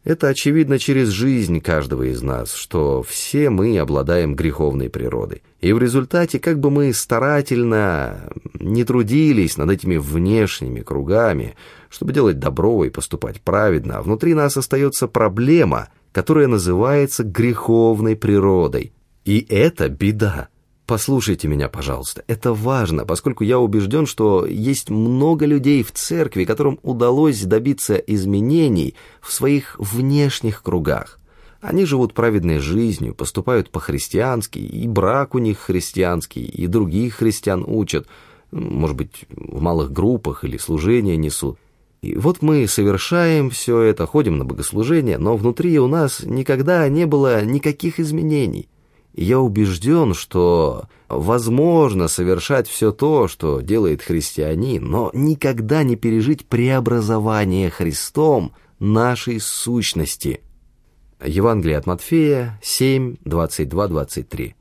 [0.06, 5.42] Это очевидно через жизнь каждого из нас, что все мы обладаем греховной природой.
[5.62, 11.56] И в результате, как бы мы старательно не трудились над этими внешними кругами,
[11.90, 18.94] чтобы делать добро и поступать праведно, а внутри нас остается проблема, которая называется греховной природой.
[19.24, 20.50] И это беда.
[20.88, 22.24] Послушайте меня, пожалуйста.
[22.28, 28.94] Это важно, поскольку я убежден, что есть много людей в церкви, которым удалось добиться изменений
[29.20, 31.20] в своих внешних кругах.
[31.60, 38.06] Они живут праведной жизнью, поступают по-христиански, и брак у них христианский, и других христиан учат,
[38.52, 41.58] может быть, в малых группах или служения несут.
[42.04, 47.08] И вот мы совершаем все это, ходим на богослужение, но внутри у нас никогда не
[47.08, 48.70] было никаких изменений
[49.16, 57.70] я убежден, что возможно совершать все то, что делает христианин, но никогда не пережить преобразование
[57.70, 60.42] Христом нашей сущности.
[61.24, 64.54] Евангелие от Матфея 7, 22-23.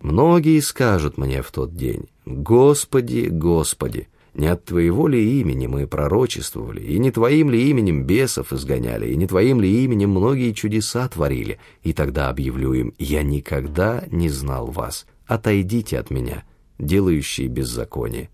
[0.00, 4.08] «Многие скажут мне в тот день, Господи, Господи,
[4.40, 9.16] не от Твоего ли имени мы пророчествовали, и не Твоим ли именем бесов изгоняли, и
[9.16, 11.58] не Твоим ли именем многие чудеса творили?
[11.82, 15.06] И тогда объявлю им, я никогда не знал вас.
[15.26, 16.44] Отойдите от меня,
[16.78, 18.30] делающие беззаконие.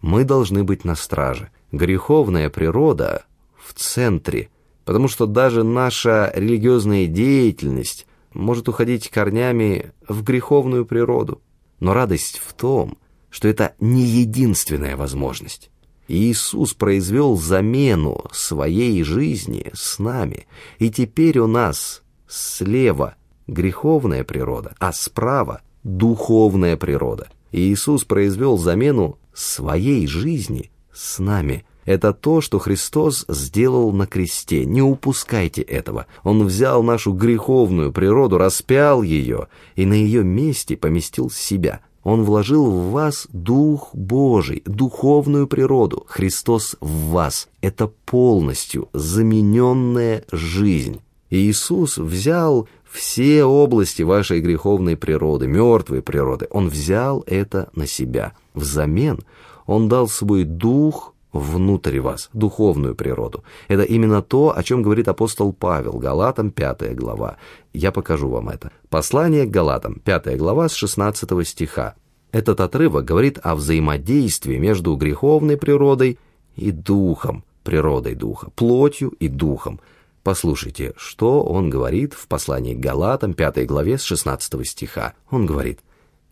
[0.00, 1.50] Мы должны быть на страже.
[1.72, 3.24] Греховная природа
[3.58, 4.48] в центре,
[4.84, 11.42] потому что даже наша религиозная деятельность может уходить корнями в греховную природу.
[11.80, 12.96] Но радость в том,
[13.32, 15.70] что это не единственная возможность.
[16.06, 20.46] Иисус произвел замену своей жизни с нами,
[20.78, 23.16] и теперь у нас слева
[23.46, 27.28] греховная природа, а справа духовная природа.
[27.52, 31.64] Иисус произвел замену своей жизни с нами.
[31.86, 34.66] Это то, что Христос сделал на кресте.
[34.66, 36.06] Не упускайте этого.
[36.22, 42.68] Он взял нашу греховную природу, распял ее и на ее месте поместил себя– он вложил
[42.70, 46.04] в вас Дух Божий, духовную природу.
[46.08, 47.48] Христос в вас.
[47.60, 51.00] Это полностью замененная жизнь.
[51.30, 56.46] Иисус взял все области вашей греховной природы, мертвой природы.
[56.50, 58.32] Он взял это на себя.
[58.52, 59.20] Взамен
[59.66, 63.42] Он дал свой Дух внутрь вас, духовную природу.
[63.68, 67.36] Это именно то, о чем говорит апостол Павел, Галатам 5 глава.
[67.72, 68.70] Я покажу вам это.
[68.90, 71.94] Послание к Галатам, 5 глава с 16 стиха.
[72.32, 76.18] Этот отрывок говорит о взаимодействии между греховной природой
[76.56, 79.80] и духом, природой духа, плотью и духом.
[80.22, 85.14] Послушайте, что он говорит в послании к Галатам, 5 главе с 16 стиха.
[85.30, 85.80] Он говорит,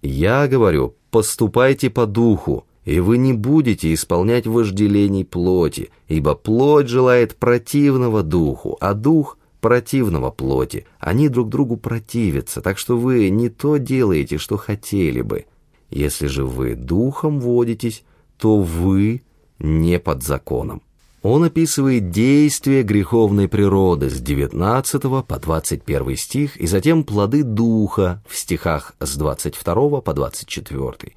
[0.01, 7.37] «Я говорю, поступайте по духу, и вы не будете исполнять вожделений плоти, ибо плоть желает
[7.37, 10.87] противного духу, а дух противного плоти.
[10.99, 15.45] Они друг другу противятся, так что вы не то делаете, что хотели бы.
[15.91, 18.05] Если же вы духом водитесь,
[18.39, 19.23] то вы
[19.59, 20.83] не под законом.
[21.23, 28.35] Он описывает действия греховной природы с 19 по 21 стих и затем плоды духа в
[28.35, 31.13] стихах с 22 по 24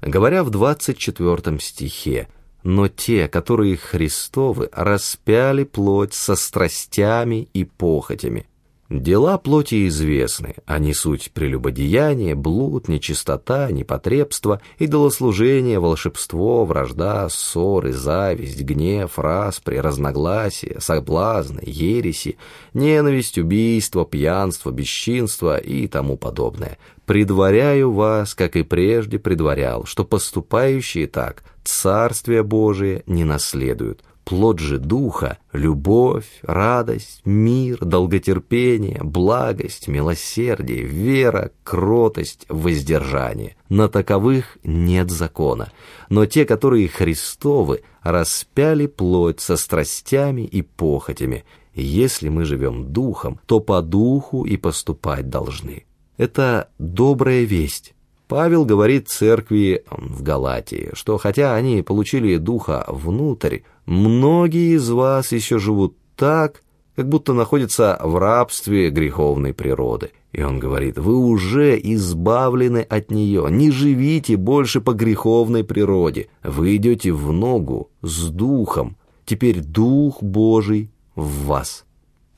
[0.00, 2.28] говоря в 24 стихе,
[2.62, 8.46] «Но те, которые Христовы, распяли плоть со страстями и похотями».
[8.88, 19.18] Дела плоти известны, они суть прелюбодеяние, блуд, нечистота, непотребство, идолослужение, волшебство, вражда, ссоры, зависть, гнев,
[19.18, 22.38] распри, разногласия, соблазны, ереси,
[22.74, 26.78] ненависть, убийство, пьянство, бесчинство и тому подобное.
[27.06, 34.04] Предваряю вас, как и прежде предварял, что поступающие так Царствие Божие не наследуют.
[34.26, 43.54] Плод же Духа— любовь, радость, мир, долготерпение, благость, милосердие, вера, кротость, воздержание.
[43.68, 45.70] На таковых нет закона.
[46.08, 51.44] Но те, которые Христовы, распяли плоть со страстями и похотями.
[51.72, 55.84] Если мы живем Духом, то по Духу и поступать должны.
[56.16, 57.94] Это добрая весть.
[58.26, 65.58] Павел говорит церкви в Галатии, что хотя они получили Духа внутрь, Многие из вас еще
[65.58, 66.62] живут так,
[66.96, 70.10] как будто находятся в рабстве греховной природы.
[70.32, 76.76] И он говорит, вы уже избавлены от нее, не живите больше по греховной природе, вы
[76.76, 81.84] идете в ногу с Духом, теперь Дух Божий в вас.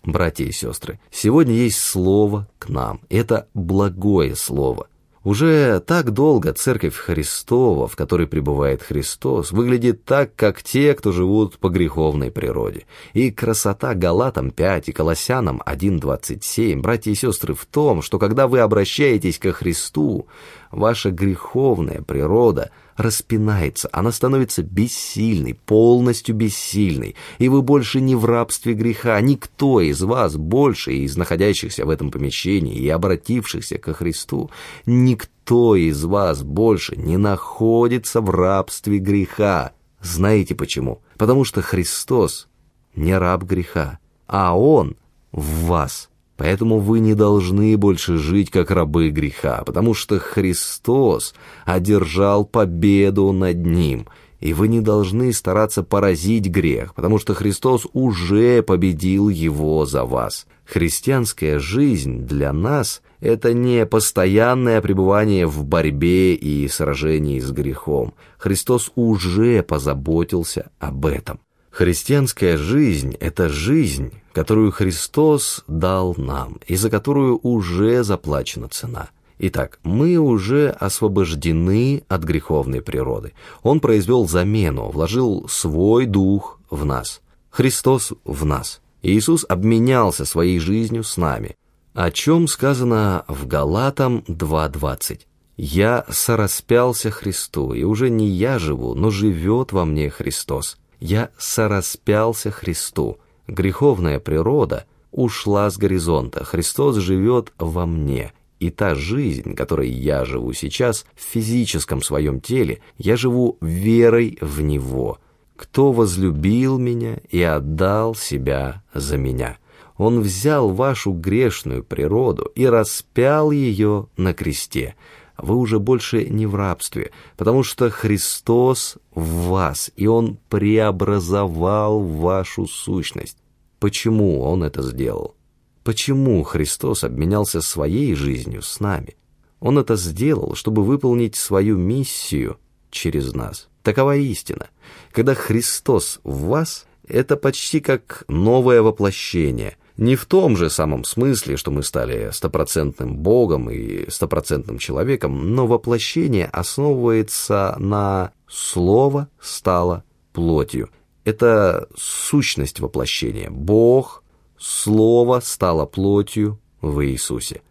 [0.05, 4.87] Братья и сестры, сегодня есть слово к нам, это благое слово–
[5.25, 11.59] уже так долго Церковь Христова, в которой пребывает Христос, выглядит так, как те, кто живут
[11.59, 12.87] по греховной природе.
[13.13, 18.61] И красота Галатам 5 и Колоссянам 1.27, братья и сестры, в том, что когда вы
[18.61, 20.27] обращаетесь ко Христу,
[20.71, 28.75] ваша греховная природа– распинается, она становится бессильной, полностью бессильной, и вы больше не в рабстве
[28.75, 34.51] греха, никто из вас больше, из находящихся в этом помещении и обратившихся ко Христу,
[34.85, 39.73] никто из вас больше не находится в рабстве греха.
[40.03, 41.01] Знаете почему?
[41.17, 42.49] Потому что Христос
[42.97, 44.97] не раб греха, а Он
[45.31, 46.11] в вас.
[46.39, 51.35] Поэтому вы не должны больше жить как рабы греха, потому что Христос
[51.65, 54.07] одержал победу над ним,
[54.39, 60.47] и вы не должны стараться поразить грех, потому что Христос уже победил его за вас.
[60.65, 68.15] Христианская жизнь для нас– это не постоянное пребывание в борьбе и сражении с грехом.
[68.39, 71.41] Христос уже позаботился об этом.
[71.71, 79.09] Христианская жизнь– это жизнь, которую Христос дал нам, и за которую уже заплачена цена.
[79.41, 83.33] Итак, мы уже освобождены от греховной природы.
[83.65, 87.21] Он произвел замену, вложил свой дух в нас.
[87.51, 88.81] Христос в нас.
[89.03, 91.57] Иисус обменялся своей жизнью с нами.
[91.95, 95.23] О чем сказано в Галатам 2.20.
[95.57, 100.79] «Я сораспялся Христу, и уже не я живу, но живет во мне Христос.
[101.01, 103.19] Я сораспялся Христу».
[103.49, 110.53] Греховная природа ушла с горизонта, Христос живет во мне, и та жизнь, которой я живу
[110.53, 115.19] сейчас, в физическом своем теле, я живу верой в Него.
[115.57, 119.57] Кто возлюбил меня и отдал себя за меня?
[119.97, 124.95] Он взял вашу грешную природу и распял ее на кресте.
[125.39, 132.67] Вы уже больше не в рабстве, потому что Христос в вас, и Он преобразовал вашу
[132.67, 133.39] сущность.
[133.79, 135.37] Почему Он это сделал?
[135.85, 139.17] Почему Христос обменялся своей жизнью с нами?
[139.61, 142.59] Он это сделал, чтобы выполнить свою миссию
[142.91, 143.69] через нас.
[143.83, 144.69] Такова истина.
[145.13, 149.77] Когда Христос в вас, это почти как новое воплощение.
[149.99, 155.67] Не в том же самом смысле, что мы стали стопроцентным Богом и стопроцентным человеком, но
[155.67, 160.89] воплощение основывается на «слово стало плотью».
[161.25, 163.51] Это сущность воплощения.
[163.51, 164.23] Бог,
[164.59, 167.63] Слово стало плотью в Иисусе.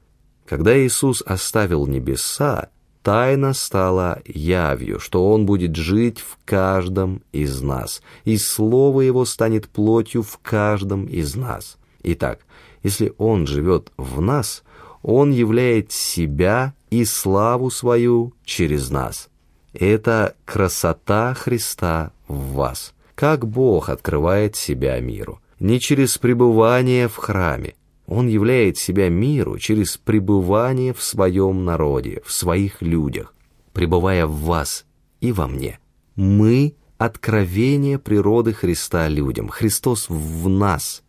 [0.46, 2.70] Когда Иисус оставил небеса,
[3.04, 9.68] тайна стала явью, что Он будет жить в каждом из нас, и Слово Его станет
[9.68, 11.77] плотью в каждом из нас.
[12.04, 12.40] Итак,
[12.84, 14.64] если Он живет в нас,
[15.02, 19.30] Он являет себя и славу свою через нас.
[19.74, 25.42] Это красота Христа в вас как Бог открывает себя миру.
[25.60, 27.74] Не через пребывание в храме.
[28.06, 33.34] Он являет себя миру через пребывание в своем народе, в своих людях,
[33.74, 34.86] пребывая в вас
[35.20, 35.80] и во мне.
[36.16, 39.50] Мы— откровение природы Христа людям.
[39.50, 41.02] Христос в нас.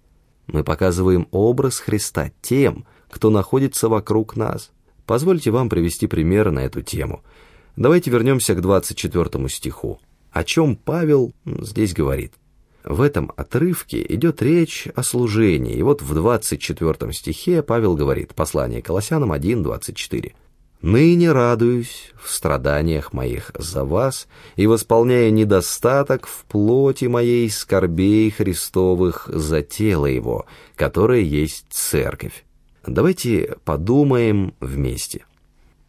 [0.49, 4.71] Мы показываем образ Христа тем, кто находится вокруг нас.
[5.07, 7.23] Позвольте вам привести пример на эту тему.
[7.77, 10.01] Давайте вернемся к 24 стиху
[10.39, 12.35] о чем Павел здесь говорит.
[12.85, 18.83] В этом отрывке идет речь о служении, и вот в 24 стихе Павел говорит, послание
[18.83, 20.33] Колоссянам 1.24.
[20.81, 29.29] «Ныне радуюсь в страданиях моих за вас и восполняя недостаток в плоти моей скорбей Христовых
[29.33, 32.45] за тело его, которое есть церковь».
[32.89, 35.27] Давайте подумаем вместе.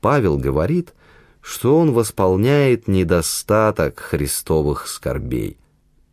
[0.01, 0.93] Павел говорит,
[1.39, 5.57] что он восполняет недостаток христовых скорбей.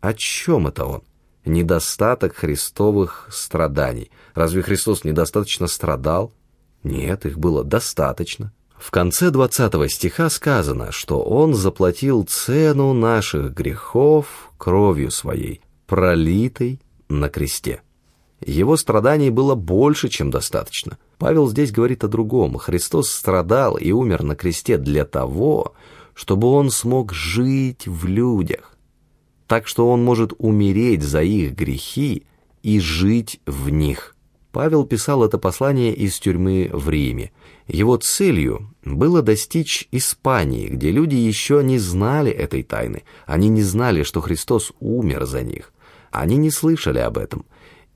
[0.01, 1.03] О чем это он?
[1.45, 4.11] Недостаток христовых страданий.
[4.35, 6.33] Разве Христос недостаточно страдал?
[6.85, 8.53] Нет, их было достаточно.
[8.79, 17.29] В конце 20 стиха сказано, что Он заплатил цену наших грехов кровью Своей, пролитой на
[17.29, 17.83] кресте.
[18.45, 20.99] Его страданий было больше, чем достаточно.
[21.18, 22.59] Павел здесь говорит о другом.
[22.59, 25.74] Христос страдал и умер на кресте для того,
[26.14, 28.77] чтобы он смог жить в людях.
[29.47, 32.24] Так что он может умереть за их грехи
[32.62, 34.16] и жить в них.
[34.57, 37.30] Павел писал это послание из тюрьмы в Риме.
[37.68, 43.02] Его целью было достичь Испании, где люди еще не знали этой тайны.
[43.26, 45.74] Они не знали, что Христос умер за них.
[46.11, 47.44] Они не слышали об этом.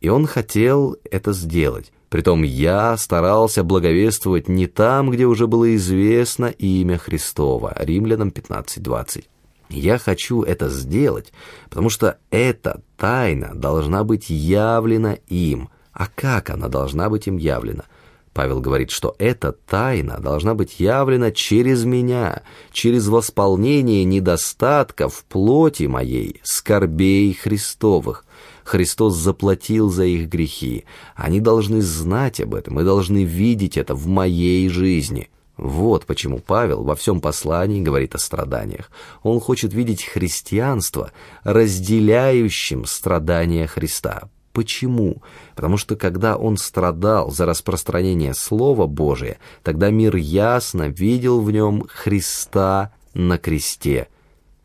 [0.02, 1.92] И он хотел это сделать.
[2.10, 7.72] Притом я старался благовествовать не там, где уже было известно имя Христова.
[7.78, 9.24] Римлянам 15.20.
[9.70, 11.32] Я хочу это сделать,
[11.70, 15.70] потому что эта тайна должна быть явлена им–
[16.00, 17.84] а как она должна быть им явлена?
[18.32, 22.40] Павел говорит, что эта тайна должна быть явлена через меня,
[22.72, 28.24] через восполнение недостатков в плоти моей, скорбей Христовых.
[28.64, 30.86] Христос заплатил за их грехи.
[31.16, 35.28] Они должны знать об этом и должны видеть это в моей жизни.
[35.58, 38.90] Вот почему Павел во всем послании говорит о страданиях.
[39.22, 41.12] Он хочет видеть христианство,
[41.44, 44.30] разделяющим страдания Христа.
[44.52, 45.22] Почему?
[45.54, 51.84] Потому что когда он страдал за распространение Слова Божия, тогда мир ясно видел в нем
[51.88, 54.08] Христа на кресте.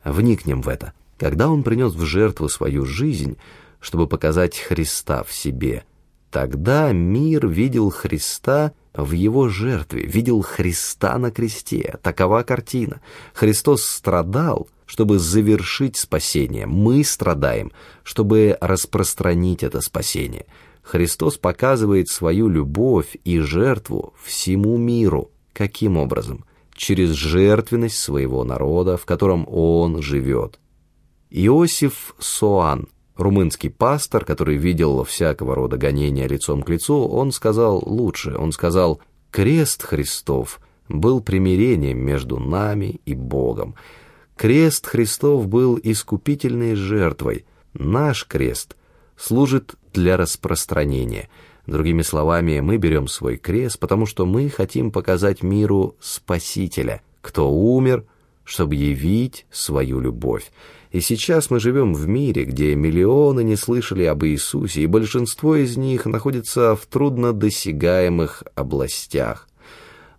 [0.03, 0.93] Вникнем в это.
[1.17, 3.37] Когда он принес в жертву свою жизнь,
[3.79, 5.83] чтобы показать Христа в себе,
[6.31, 11.99] тогда мир видел Христа в его жертве, видел Христа на кресте.
[12.01, 13.01] Такова картина.
[13.33, 16.65] Христос страдал, чтобы завершить спасение.
[16.65, 17.71] Мы страдаем,
[18.03, 20.45] чтобы распространить это спасение.
[20.81, 25.31] Христос показывает свою любовь и жертву всему миру.
[25.53, 26.45] Каким образом?
[26.75, 30.59] Через жертвенность своего народа, в котором он живет.
[31.31, 38.35] Иосиф Соан, румынский пастор, который видел всякого рода гонения лицом к лицу, он сказал лучше.
[38.37, 38.99] Он сказал,
[39.31, 43.75] «Крест Христов был примирением между нами и Богом».
[44.37, 47.45] Крест Христов был искупительной жертвой.
[47.73, 48.75] Наш крест
[49.15, 51.29] служит для распространения.
[51.67, 58.03] Другими словами, мы берем свой крест, потому что мы хотим показать миру Спасителя, кто умер,
[58.43, 60.51] чтобы явить свою любовь.
[60.91, 65.77] И сейчас мы живем в мире, где миллионы не слышали об Иисусе, и большинство из
[65.77, 69.47] них находится в труднодосягаемых областях.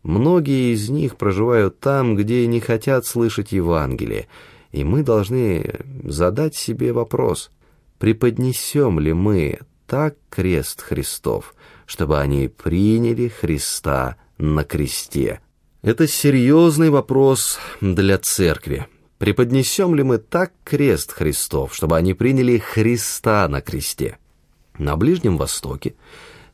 [0.07, 4.29] Многие из них проживают там, где не хотят слышать Евангелие,
[4.71, 7.51] и мы должны задать себе вопрос,
[7.99, 15.41] преподнесем ли мы так крест Христов, чтобы они приняли Христа на кресте.
[15.83, 18.87] Это серьезный вопрос для церкви.
[19.19, 24.19] Преподнесем ли мы так крест Христов, чтобы они приняли Христа на кресте?
[24.79, 25.97] На Ближнем Востоке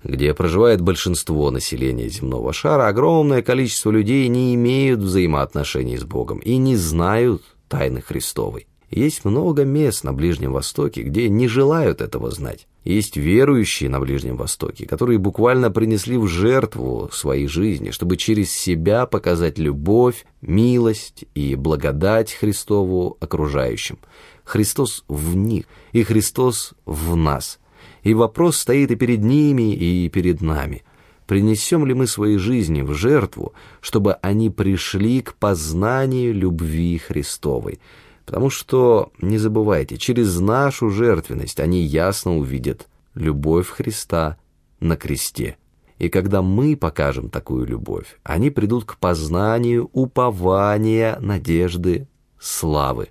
[0.05, 6.57] где проживает большинство населения земного шара, огромное количество людей не имеют взаимоотношений с Богом и
[6.57, 8.66] не знают тайны Христовой.
[8.90, 12.66] Есть много мест на Ближнем Востоке, где не желают этого знать.
[12.84, 19.07] Есть верующие на Ближнем Востоке, которые буквально принесли в жертву своей жизни, чтобы через себя
[19.07, 23.98] показать любовь, милость и благодать Христову окружающим.
[24.44, 27.59] Христос в них, и Христос в нас–
[28.03, 30.82] и вопрос стоит и перед ними, и перед нами.
[31.26, 37.80] Принесем ли мы свои жизни в жертву, чтобы они пришли к познанию любви Христовой?
[38.26, 44.36] Потому что, не забывайте, через нашу жертвенность они ясно увидят любовь Христа
[44.80, 45.57] на кресте.
[45.98, 52.09] И когда мы покажем такую любовь, они придут к познанию упования, надежды,
[52.40, 53.11] славы.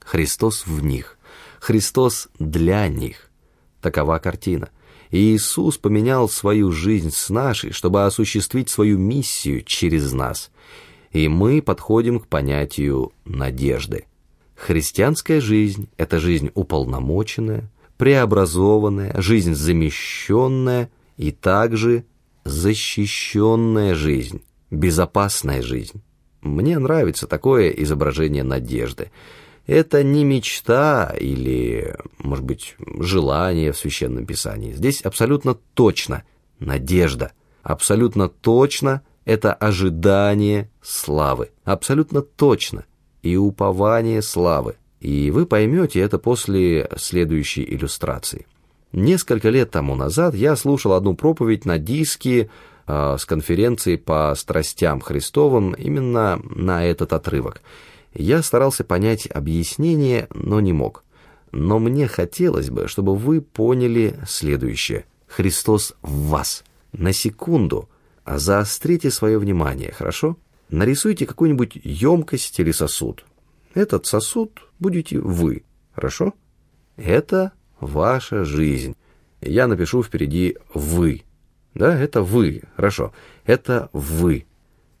[0.00, 1.18] Христос в них,
[1.60, 3.29] Христос для них.
[3.80, 4.68] Такова картина.
[5.10, 10.50] И Иисус поменял свою жизнь с нашей, чтобы осуществить свою миссию через нас.
[11.10, 14.06] И мы подходим к понятию надежды.
[14.54, 22.04] Христианская жизнь– это жизнь уполномоченная, преобразованная, жизнь замещенная и также
[22.44, 26.02] защищенная жизнь, безопасная жизнь.
[26.40, 29.10] Мне нравится такое изображение надежды–
[29.70, 34.72] это не мечта или, может быть, желание в Священном Писании.
[34.72, 36.24] Здесь абсолютно точно
[36.58, 37.30] надежда.
[37.62, 41.50] Абсолютно точно это ожидание славы.
[41.62, 42.84] Абсолютно точно.
[43.22, 44.74] И упование славы.
[44.98, 48.46] И вы поймете это после следующей иллюстрации.
[48.90, 52.50] Несколько лет тому назад я слушал одну проповедь на диске
[52.88, 57.62] э, с конференции по страстям Христовым именно на этот отрывок.
[58.12, 61.04] Я старался понять объяснение, но не мог.
[61.52, 65.04] Но мне хотелось бы, чтобы вы поняли следующее.
[65.26, 66.64] Христос в вас.
[66.92, 67.88] На секунду
[68.26, 70.36] заострите свое внимание, хорошо?
[70.68, 73.24] Нарисуйте какую-нибудь емкость или сосуд.
[73.74, 76.34] Этот сосуд будете вы, хорошо?
[76.96, 78.96] Это ваша жизнь.
[79.40, 81.22] Я напишу впереди «вы».
[81.74, 82.62] Да, это вы.
[82.76, 83.12] Хорошо.
[83.44, 84.46] Это вы.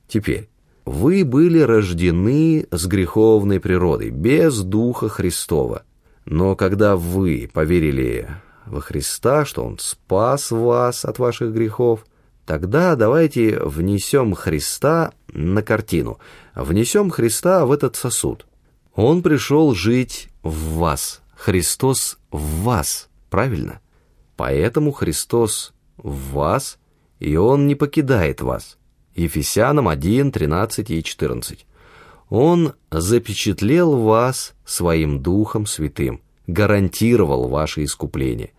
[0.06, 0.49] Теперь.
[0.90, 5.84] Вы были рождены с греховной природой, без Духа Христова.
[6.24, 8.28] Но когда вы поверили
[8.66, 12.04] во Христа, что Он спас вас от ваших грехов,
[12.44, 16.18] тогда давайте внесем Христа на картину,
[16.56, 18.48] внесем Христа в этот сосуд.
[18.96, 23.80] Он пришел жить в вас, Христос в вас, правильно?
[24.34, 26.80] Поэтому Христос в вас,
[27.20, 28.76] и Он не покидает вас.
[29.14, 31.66] Ефесянам 1, 13 и 14.
[32.28, 38.52] Он запечатлел вас своим Духом Святым, гарантировал ваше искупление.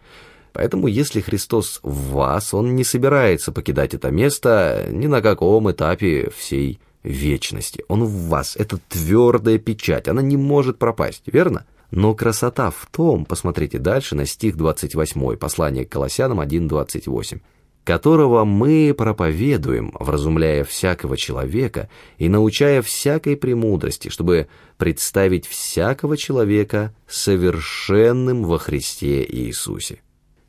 [0.54, 6.30] Поэтому, если Христос в вас, Он не собирается покидать это место ни на каком этапе
[6.36, 7.86] всей вечности.
[7.88, 11.66] Он в вас, это твердая печать, она не может пропасть, верно?
[11.90, 17.40] Но красота в том, посмотрите дальше на стих 28, послание к Колоссянам 1.28
[17.84, 28.44] которого мы проповедуем, вразумляя всякого человека и научая всякой премудрости, чтобы представить всякого человека совершенным
[28.44, 30.02] во Христе Иисусе.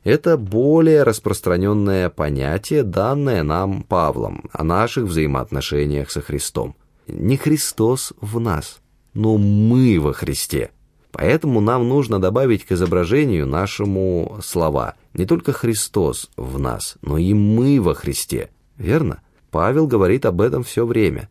[0.03, 6.75] Это более распространенное понятие, данное нам Павлом о наших взаимоотношениях со Христом.
[7.07, 8.81] Не Христос в нас,
[9.13, 10.71] но мы во Христе–
[11.13, 17.35] Поэтому нам нужно добавить к изображению нашему слова не только Христос в нас, но и
[17.35, 18.49] мы во Христе.
[18.77, 19.21] Верно?
[19.51, 21.29] Павел говорит об этом все время.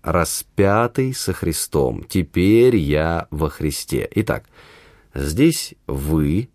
[0.00, 4.08] «Распятый со Христом, теперь я во Христе».
[4.14, 4.44] Итак,
[5.12, 6.48] здесь «вы»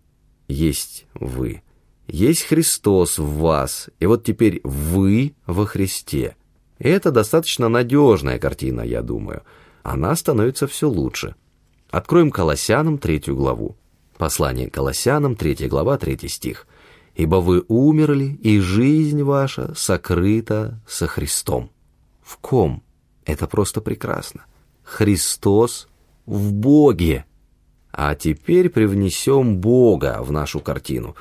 [0.48, 1.62] есть «вы».
[2.06, 6.36] Есть Христос в вас, и вот теперь «вы» во Христе.
[6.78, 9.42] это достаточно надежная картина, я думаю.
[9.82, 11.34] Она становится все лучше.
[11.92, 13.76] Откроем Колоссянам третью главу.
[14.16, 16.66] Послание Колоссянам, третья глава, третий стих.
[17.14, 21.70] «Ибо вы умерли, и жизнь ваша сокрыта со Христом».
[22.22, 22.82] В ком?
[23.26, 24.46] Это просто прекрасно.
[24.82, 25.86] Христос
[26.24, 27.26] в Боге.
[27.92, 31.14] А теперь привнесем Бога в нашу картину.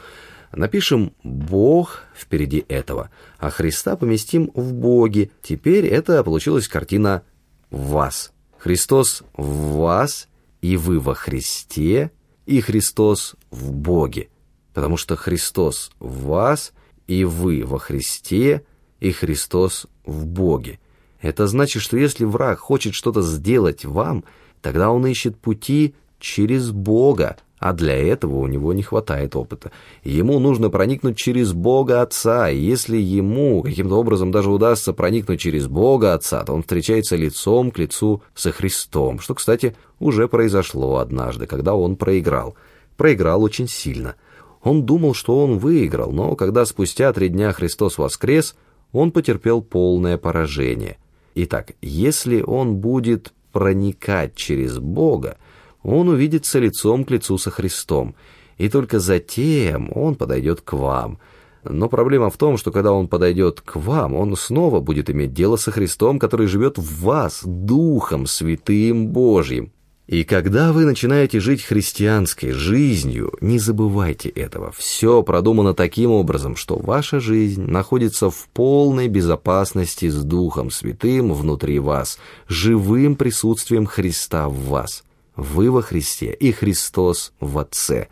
[0.54, 3.10] Напишем «Бог» впереди этого,
[3.40, 5.32] а Христа поместим в Боге.
[5.42, 7.24] Теперь это получилась картина
[7.72, 8.32] «Вас».
[8.58, 10.30] Христос в вас
[10.62, 12.12] и вы во Христе,
[12.46, 14.30] и Христос в Боге,
[14.74, 16.74] потому что Христос в вас,
[17.08, 18.64] и вы во Христе,
[19.00, 20.80] и Христос в Боге.
[21.20, 24.24] Это значит, что если враг хочет что-то сделать вам,
[24.62, 29.72] тогда он ищет пути через Бога, а для этого у него не хватает опыта.
[30.04, 35.68] Ему нужно проникнуть через Бога Отца, и если ему каким-то образом даже удастся проникнуть через
[35.68, 41.46] Бога Отца, то он встречается лицом к лицу со Христом, что, кстати, уже произошло однажды,
[41.46, 42.56] когда он проиграл.
[42.98, 44.16] Проиграл очень сильно.
[44.64, 48.56] Он думал, что он выиграл, но когда спустя три дня Христос воскрес,
[48.92, 50.98] он потерпел полное поражение.
[51.36, 55.38] Итак, если он будет проникать через Бога,
[55.84, 58.16] он увидится лицом к лицу со Христом,
[58.58, 61.20] и только затем он подойдет к вам.
[61.64, 65.58] Но проблема в том, что когда он подойдет к вам, он снова будет иметь дело
[65.58, 69.72] со Христом, который живет в вас, Духом Святым Божьим.
[70.08, 74.72] И когда вы начинаете жить христианской жизнью, не забывайте этого.
[74.76, 81.80] Все продумано таким образом, что ваша жизнь находится в полной безопасности с Духом Святым внутри
[81.80, 82.20] вас,
[82.50, 85.04] живым присутствием Христа в вас.
[85.36, 88.08] Вы во Христе, и Христос в Отце.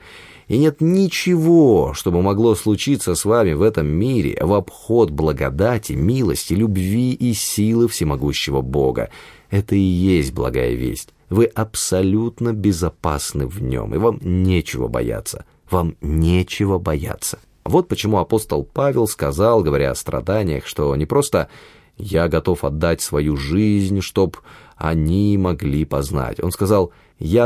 [0.48, 6.54] И нет ничего, чтобы могло случиться с вами в этом мире в обход благодати, милости,
[6.54, 9.10] любви и силы всемогущего Бога.
[9.52, 11.10] Это и есть благая весть.
[11.30, 15.46] Вы абсолютно безопасны в нем, и вам нечего бояться.
[15.70, 17.38] Вам нечего бояться.
[17.64, 21.50] Вот почему апостол Павел сказал, говоря о страданиях, что не просто
[21.98, 24.38] «я готов отдать свою жизнь, чтоб
[24.76, 26.40] они могли познать».
[26.44, 26.92] Он сказал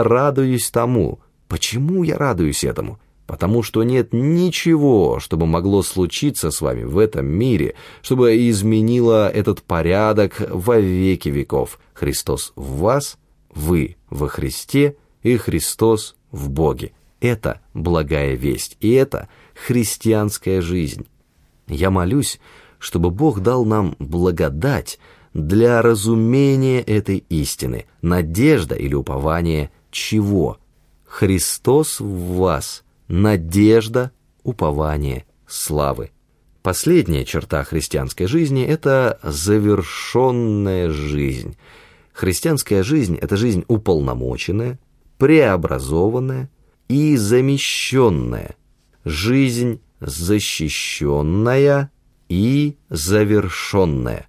[0.04, 1.20] радуюсь тому.
[1.48, 3.00] Почему я радуюсь этому?
[3.26, 9.64] Потому что нет ничего, чтобы могло случиться с вами в этом мире, чтобы изменило этот
[9.64, 11.80] порядок во веки веков.
[11.94, 13.18] Христос в вас,
[13.54, 16.92] вы во Христе и Христос в Боге.
[17.22, 21.08] Это благая весть, и это христианская жизнь.
[21.68, 22.40] Я молюсь,
[22.80, 25.00] чтобы Бог дал нам благодать,
[25.34, 30.58] для разумения этой истины, надежда или упование чего?
[31.06, 34.12] Христос в вас, надежда,
[34.44, 36.12] упование, славы.
[36.62, 41.58] Последняя черта христианской жизни– это завершенная жизнь.
[42.14, 44.80] Христианская жизнь– это жизнь уполномоченная,
[45.18, 46.50] преобразованная
[46.88, 48.56] и замещенная.
[49.04, 51.92] Жизнь защищенная
[52.30, 54.28] и завершенное.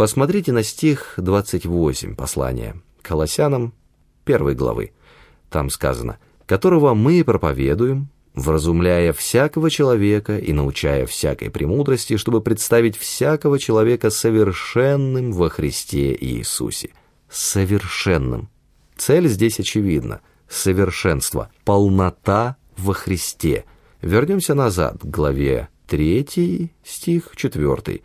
[0.00, 3.74] Посмотрите на стих 28 послания Колоссянам
[4.24, 4.92] первой главы.
[5.50, 13.58] Там сказано, которого мы проповедуем, вразумляя всякого человека и научая всякой премудрости, чтобы представить всякого
[13.58, 16.92] человека совершенным во Христе Иисусе.
[17.28, 18.48] Совершенным.
[18.96, 20.22] Цель здесь очевидна.
[20.48, 21.50] Совершенство.
[21.66, 23.66] Полнота во Христе.
[24.00, 28.00] Вернемся назад к главе 3 стих 4,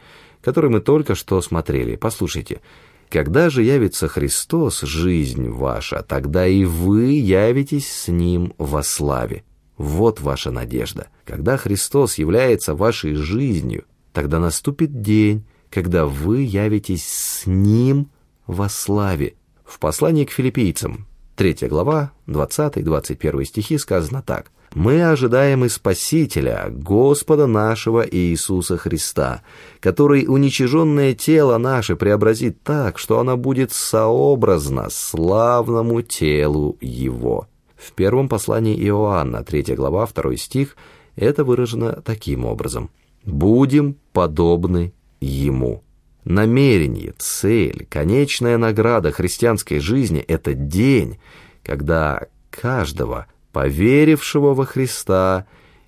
[0.45, 1.95] который мы только что смотрели.
[1.95, 2.61] Послушайте.
[3.09, 9.43] Когда же явится Христос, жизнь ваша, тогда и вы явитесь с Ним во славе.
[9.77, 11.07] Вот ваша надежда.
[11.23, 18.11] Когда Христос является вашей жизнью, тогда наступит день, когда вы явитесь с Ним
[18.45, 19.33] во славе.
[19.65, 24.51] В послании к филиппийцам, 3 глава, 20-21 стихи сказано так.
[24.75, 29.41] «Мы ожидаем и Спасителя, Господа нашего Иисуса Христа,
[29.79, 37.47] который уничиженное тело наше преобразит так, что оно будет сообразно славному телу Его».
[37.77, 40.75] В первом послании Иоанна, 3 глава, 2 стих,
[41.15, 42.89] это выражено таким образом.
[43.23, 45.83] «Будем подобны Ему».
[46.25, 51.17] Намерение, цель, конечная награда христианской жизни— это день,
[51.63, 55.45] когда каждого, поверившего во Христа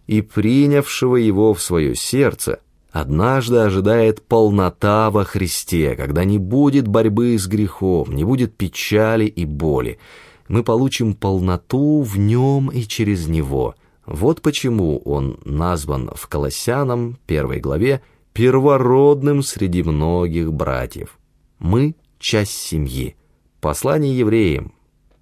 [0.07, 2.61] и принявшего Его в свое сердце,
[2.91, 9.43] однажды ожидает полнота во Христе, когда не будет борьбы с грехом, не будет печали и
[9.43, 9.99] боли,
[10.47, 13.75] мы получим полноту в нем и через него.
[14.05, 18.01] Вот почему он назван в Колоссянам, первой главе,
[18.31, 21.19] первородным среди многих братьев.
[21.59, 23.17] Мы— часть семьи.
[23.59, 24.71] Послание евреям,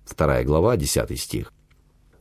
[0.05, 1.51] вторая глава, десятый стих.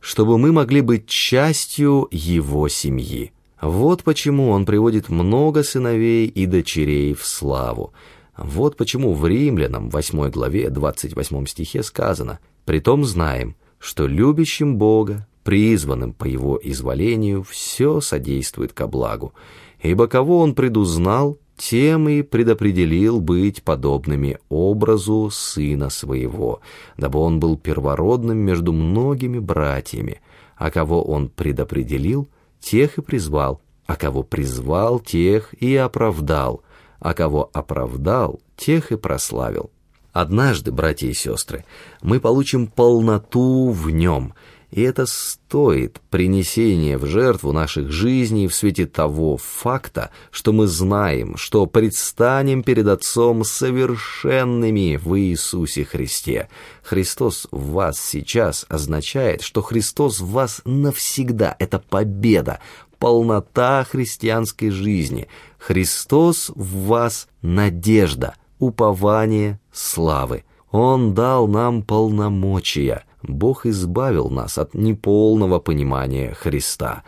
[0.05, 3.31] Чтобы мы могли быть частью его семьи.
[3.61, 7.91] Вот почему он приводит много сыновей и дочерей в славу.
[8.37, 16.13] Вот почему в Римлянам, 8 главе, 28 стихе сказано— Притом знаем, что любящим Бога, призванным
[16.13, 19.33] по Его изволению, все содействует ко благу,
[19.81, 26.61] ибо кого Он предузнал, тем и предопределил быть подобными образу Сына Своего,
[26.97, 30.21] дабы Он был первородным между многими братьями,
[30.57, 32.29] а кого Он предопределил,
[32.59, 36.61] тех и призвал, а кого призвал, тех и оправдал,
[36.99, 39.71] а кого оправдал, тех и прославил.
[40.11, 41.65] Однажды, братья и сестры,
[42.01, 44.33] мы получим полноту в нем,
[44.75, 51.37] и это стоит принесения в жертву наших жизней в свете того факта, что мы знаем,
[51.37, 56.49] что предстанем перед Отцом совершенными в Иисусе Христе.
[56.83, 61.55] Христос в вас сейчас означает, что Христос в вас навсегда.
[61.57, 62.59] Это победа,
[62.99, 65.29] полнота христианской жизни.
[65.57, 70.43] Христос в вас надежда– упование славы.
[70.69, 73.05] Он дал нам полномочия.
[73.27, 77.03] Бог избавил нас от неполного понимания Христа.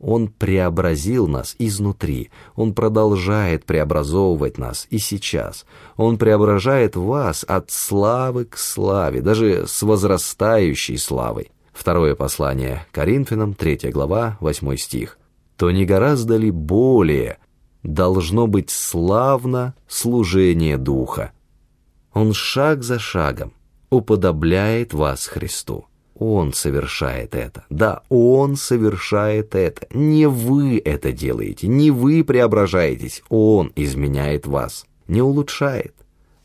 [0.00, 2.30] Он преобразил нас изнутри.
[2.56, 5.64] Он продолжает преобразовывать нас и сейчас.
[5.96, 11.52] Он преображает вас от славы к славе, даже с возрастающей славой.
[11.72, 15.18] Второе послание Коринфянам, 3 глава, 8 стих.
[15.56, 17.38] «То не гораздо ли более
[17.82, 21.32] должно быть славно служение Духа.
[22.12, 23.52] Он шаг за шагом
[23.92, 25.84] уподобляет вас Христу.
[26.14, 27.64] Он совершает это.
[27.68, 29.86] Да, Он совершает это.
[29.92, 33.22] Не вы это делаете, не вы преображаетесь.
[33.28, 34.86] Он изменяет вас.
[35.08, 35.94] Не улучшает,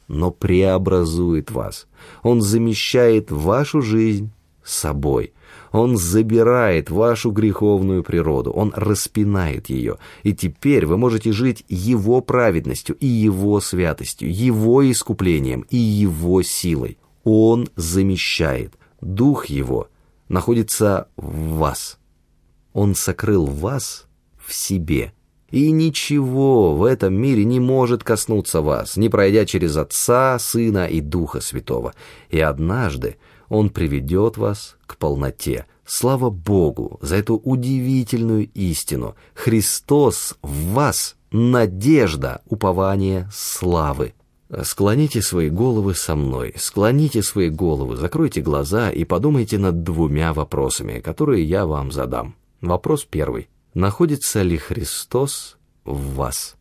[0.09, 1.87] но преобразует вас.
[2.21, 4.31] Он замещает вашу жизнь
[4.63, 5.33] собой.
[5.71, 12.95] Он забирает вашу греховную природу, Он распинает ее, и теперь вы можете жить Его праведностью
[12.95, 16.97] и Его святостью, Его искуплением и Его силой.
[17.29, 18.75] Он замещает.
[19.01, 19.89] Дух Его
[20.29, 21.99] находится в вас.
[22.71, 24.05] Он сокрыл вас
[24.37, 25.11] в себе.
[25.51, 31.01] И ничего в этом мире не может коснуться вас, не пройдя через Отца, Сына и
[31.01, 31.93] Духа Святого.
[32.29, 33.17] И однажды
[33.49, 35.65] он приведет вас к полноте.
[35.85, 39.17] Слава Богу за эту удивительную истину.
[39.33, 44.13] Христос в вас— надежда, упование, славы.
[44.63, 51.01] Склоните свои головы со мной, склоните свои головы, закройте глаза и подумайте над двумя вопросами,
[51.01, 52.35] которые я вам задам.
[52.61, 53.49] Вопрос первый.
[53.73, 56.55] Находится ли Христос в вас?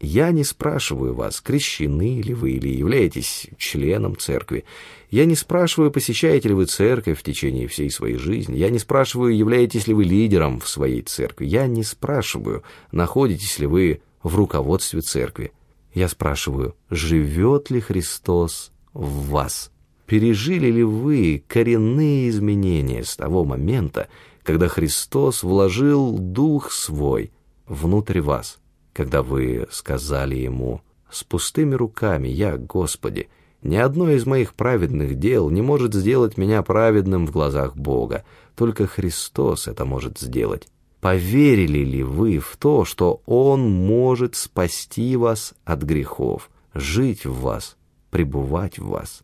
[0.00, 4.64] Я не спрашиваю вас, крещены ли вы или являетесь членом церкви.
[5.10, 8.56] Я не спрашиваю, посещаете ли вы церковь в течение всей своей жизни.
[8.56, 11.46] Я не спрашиваю, являетесь ли вы лидером в своей церкви.
[11.46, 12.62] Я не спрашиваю,
[12.92, 15.52] находитесь ли вы в руководстве церкви.
[15.98, 19.72] Я спрашиваю, живет ли Христос в вас?
[20.06, 24.06] Пережили ли вы коренные изменения с того момента,
[24.44, 27.32] когда Христос вложил Дух Свой
[27.66, 28.60] внутрь вас,
[28.92, 33.28] когда вы сказали Ему «С пустыми руками я, Господи,
[33.62, 38.24] ни одно из моих праведных дел не может сделать меня праведным в глазах Бога,
[38.54, 40.68] только Христос это может сделать».
[41.00, 47.76] Поверили ли вы в то, что Он может спасти вас от грехов, жить в вас,
[48.10, 49.22] пребывать в вас?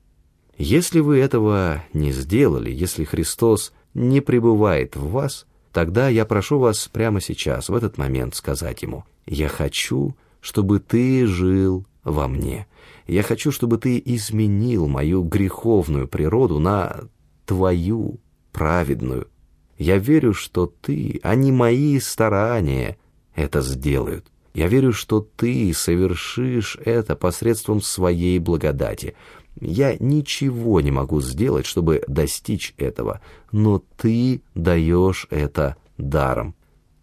[0.57, 6.89] Если вы этого не сделали, если Христос не пребывает в вас, тогда я прошу вас
[6.93, 12.68] прямо сейчас, в этот момент, сказать Ему, «Я хочу, чтобы Ты жил во мне.
[13.09, 17.09] Я хочу, чтобы Ты изменил мою греховную природу на
[17.47, 18.20] Твою
[18.53, 19.27] праведную,
[19.79, 22.97] я верю, что ты, а не мои старания,
[23.35, 24.27] это сделают.
[24.55, 29.14] Я верю, что ты совершишь это посредством своей благодати.
[29.61, 33.20] Я ничего не могу сделать, чтобы достичь этого,
[33.51, 36.55] но ты даешь это даром.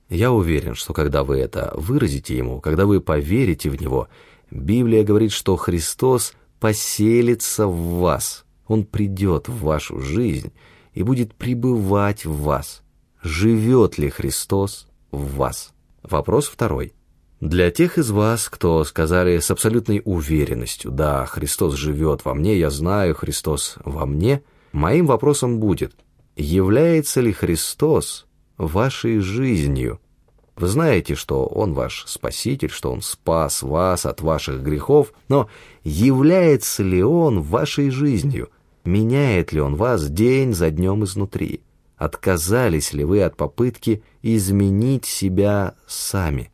[0.10, 4.10] Я уверен, что когда вы это выразите ему, когда вы поверите в него,
[4.50, 10.52] Библия говорит, что Христос поселится в вас, Он придет в вашу жизнь,
[10.94, 12.84] и будет пребывать в вас.
[13.22, 15.74] Живет ли Христос в вас?
[16.04, 16.94] Вопрос второй.
[17.40, 22.70] Для тех из вас, кто сказали с абсолютной уверенностью, да, Христос живет во мне, я
[22.70, 25.96] знаю, Христос во мне, моим вопросом будет,
[26.36, 28.28] является ли Христос
[28.58, 30.00] вашей жизнью?
[30.56, 35.50] Вы знаете, что Он ваш Спаситель, что Он спас вас от ваших грехов, но
[35.84, 38.50] является ли Он вашей жизнью–
[38.84, 41.62] Меняет ли он вас день за днем изнутри?
[41.98, 46.52] Отказались ли вы от попытки изменить себя сами?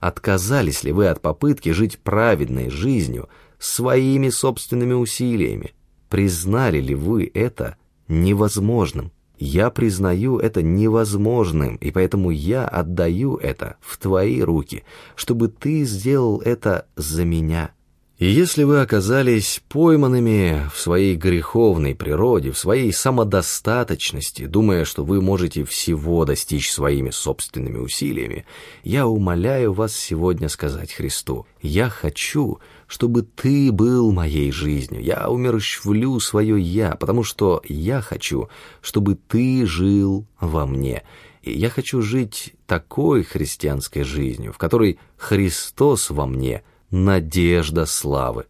[0.00, 5.74] Отказались ли вы от попытки жить праведной жизнью своими собственными усилиями?
[6.08, 7.76] Признали ли вы это
[8.08, 9.12] невозможным?
[9.38, 16.40] Я признаю это невозможным, и поэтому я отдаю это в твои руки, чтобы ты сделал
[16.40, 17.72] это за меня.
[18.18, 25.20] И если вы оказались пойманными в своей греховной природе, в своей самодостаточности, думая, что вы
[25.20, 28.46] можете всего достичь своими собственными усилиями,
[28.84, 36.18] я умоляю вас сегодня сказать Христу, «Я хочу, чтобы ты был моей жизнью, я умерщвлю
[36.20, 38.48] свое «я», потому что я хочу,
[38.80, 41.02] чтобы ты жил во мне».
[41.42, 46.62] И я хочу жить такой христианской жизнью, в которой Христос во мне–
[47.04, 48.46] надежда славы.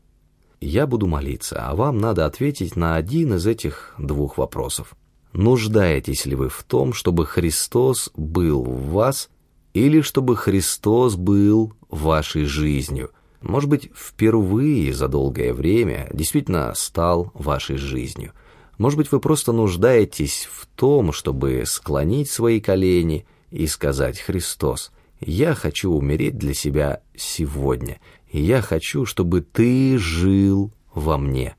[0.60, 4.94] Я буду молиться, а вам надо ответить на один из этих двух вопросов.
[5.32, 9.28] Нуждаетесь ли вы в том, чтобы Христос был в вас,
[9.74, 13.10] или чтобы Христос был вашей жизнью?
[13.42, 18.32] Может быть, впервые за долгое время действительно стал вашей жизнью.
[18.78, 24.90] Может быть, вы просто нуждаетесь в том, чтобы склонить свои колени и сказать «Христос,
[25.20, 27.98] я хочу умереть для себя сегодня»
[28.32, 31.56] я хочу, чтобы ты жил во мне.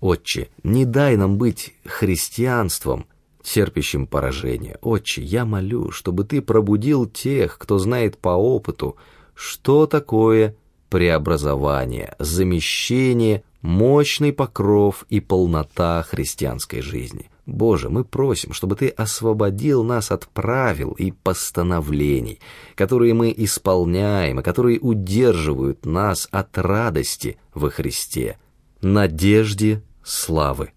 [0.00, 3.06] Отче, не дай нам быть христианством,
[3.42, 4.78] терпящим поражение.
[4.80, 8.96] Отче, я молю, чтобы ты пробудил тех, кто знает по опыту,
[9.34, 10.56] что такое
[10.88, 17.30] преобразование, замещение, мощный покров и полнота христианской жизни.
[17.46, 22.40] Боже, мы просим, чтобы Ты освободил нас от правил и постановлений,
[22.74, 28.38] которые мы исполняем и которые удерживают нас от радости во Христе,
[28.82, 30.72] надежде славы.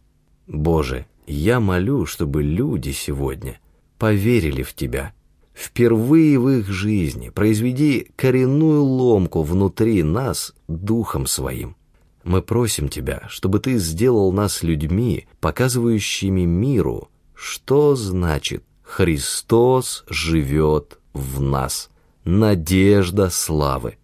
[0.47, 3.59] Боже, я молю, чтобы люди сегодня
[3.97, 5.13] поверили в Тебя.
[5.53, 11.75] Впервые в их жизни произведи коренную ломку внутри нас Духом Своим.
[12.23, 21.41] Мы просим Тебя, чтобы Ты сделал нас людьми, показывающими миру, что значит «Христос живет в
[21.41, 21.89] нас».
[22.23, 23.97] Надежда славы.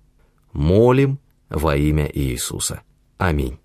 [0.51, 2.81] Молим во имя Иисуса.
[3.17, 3.59] Аминь.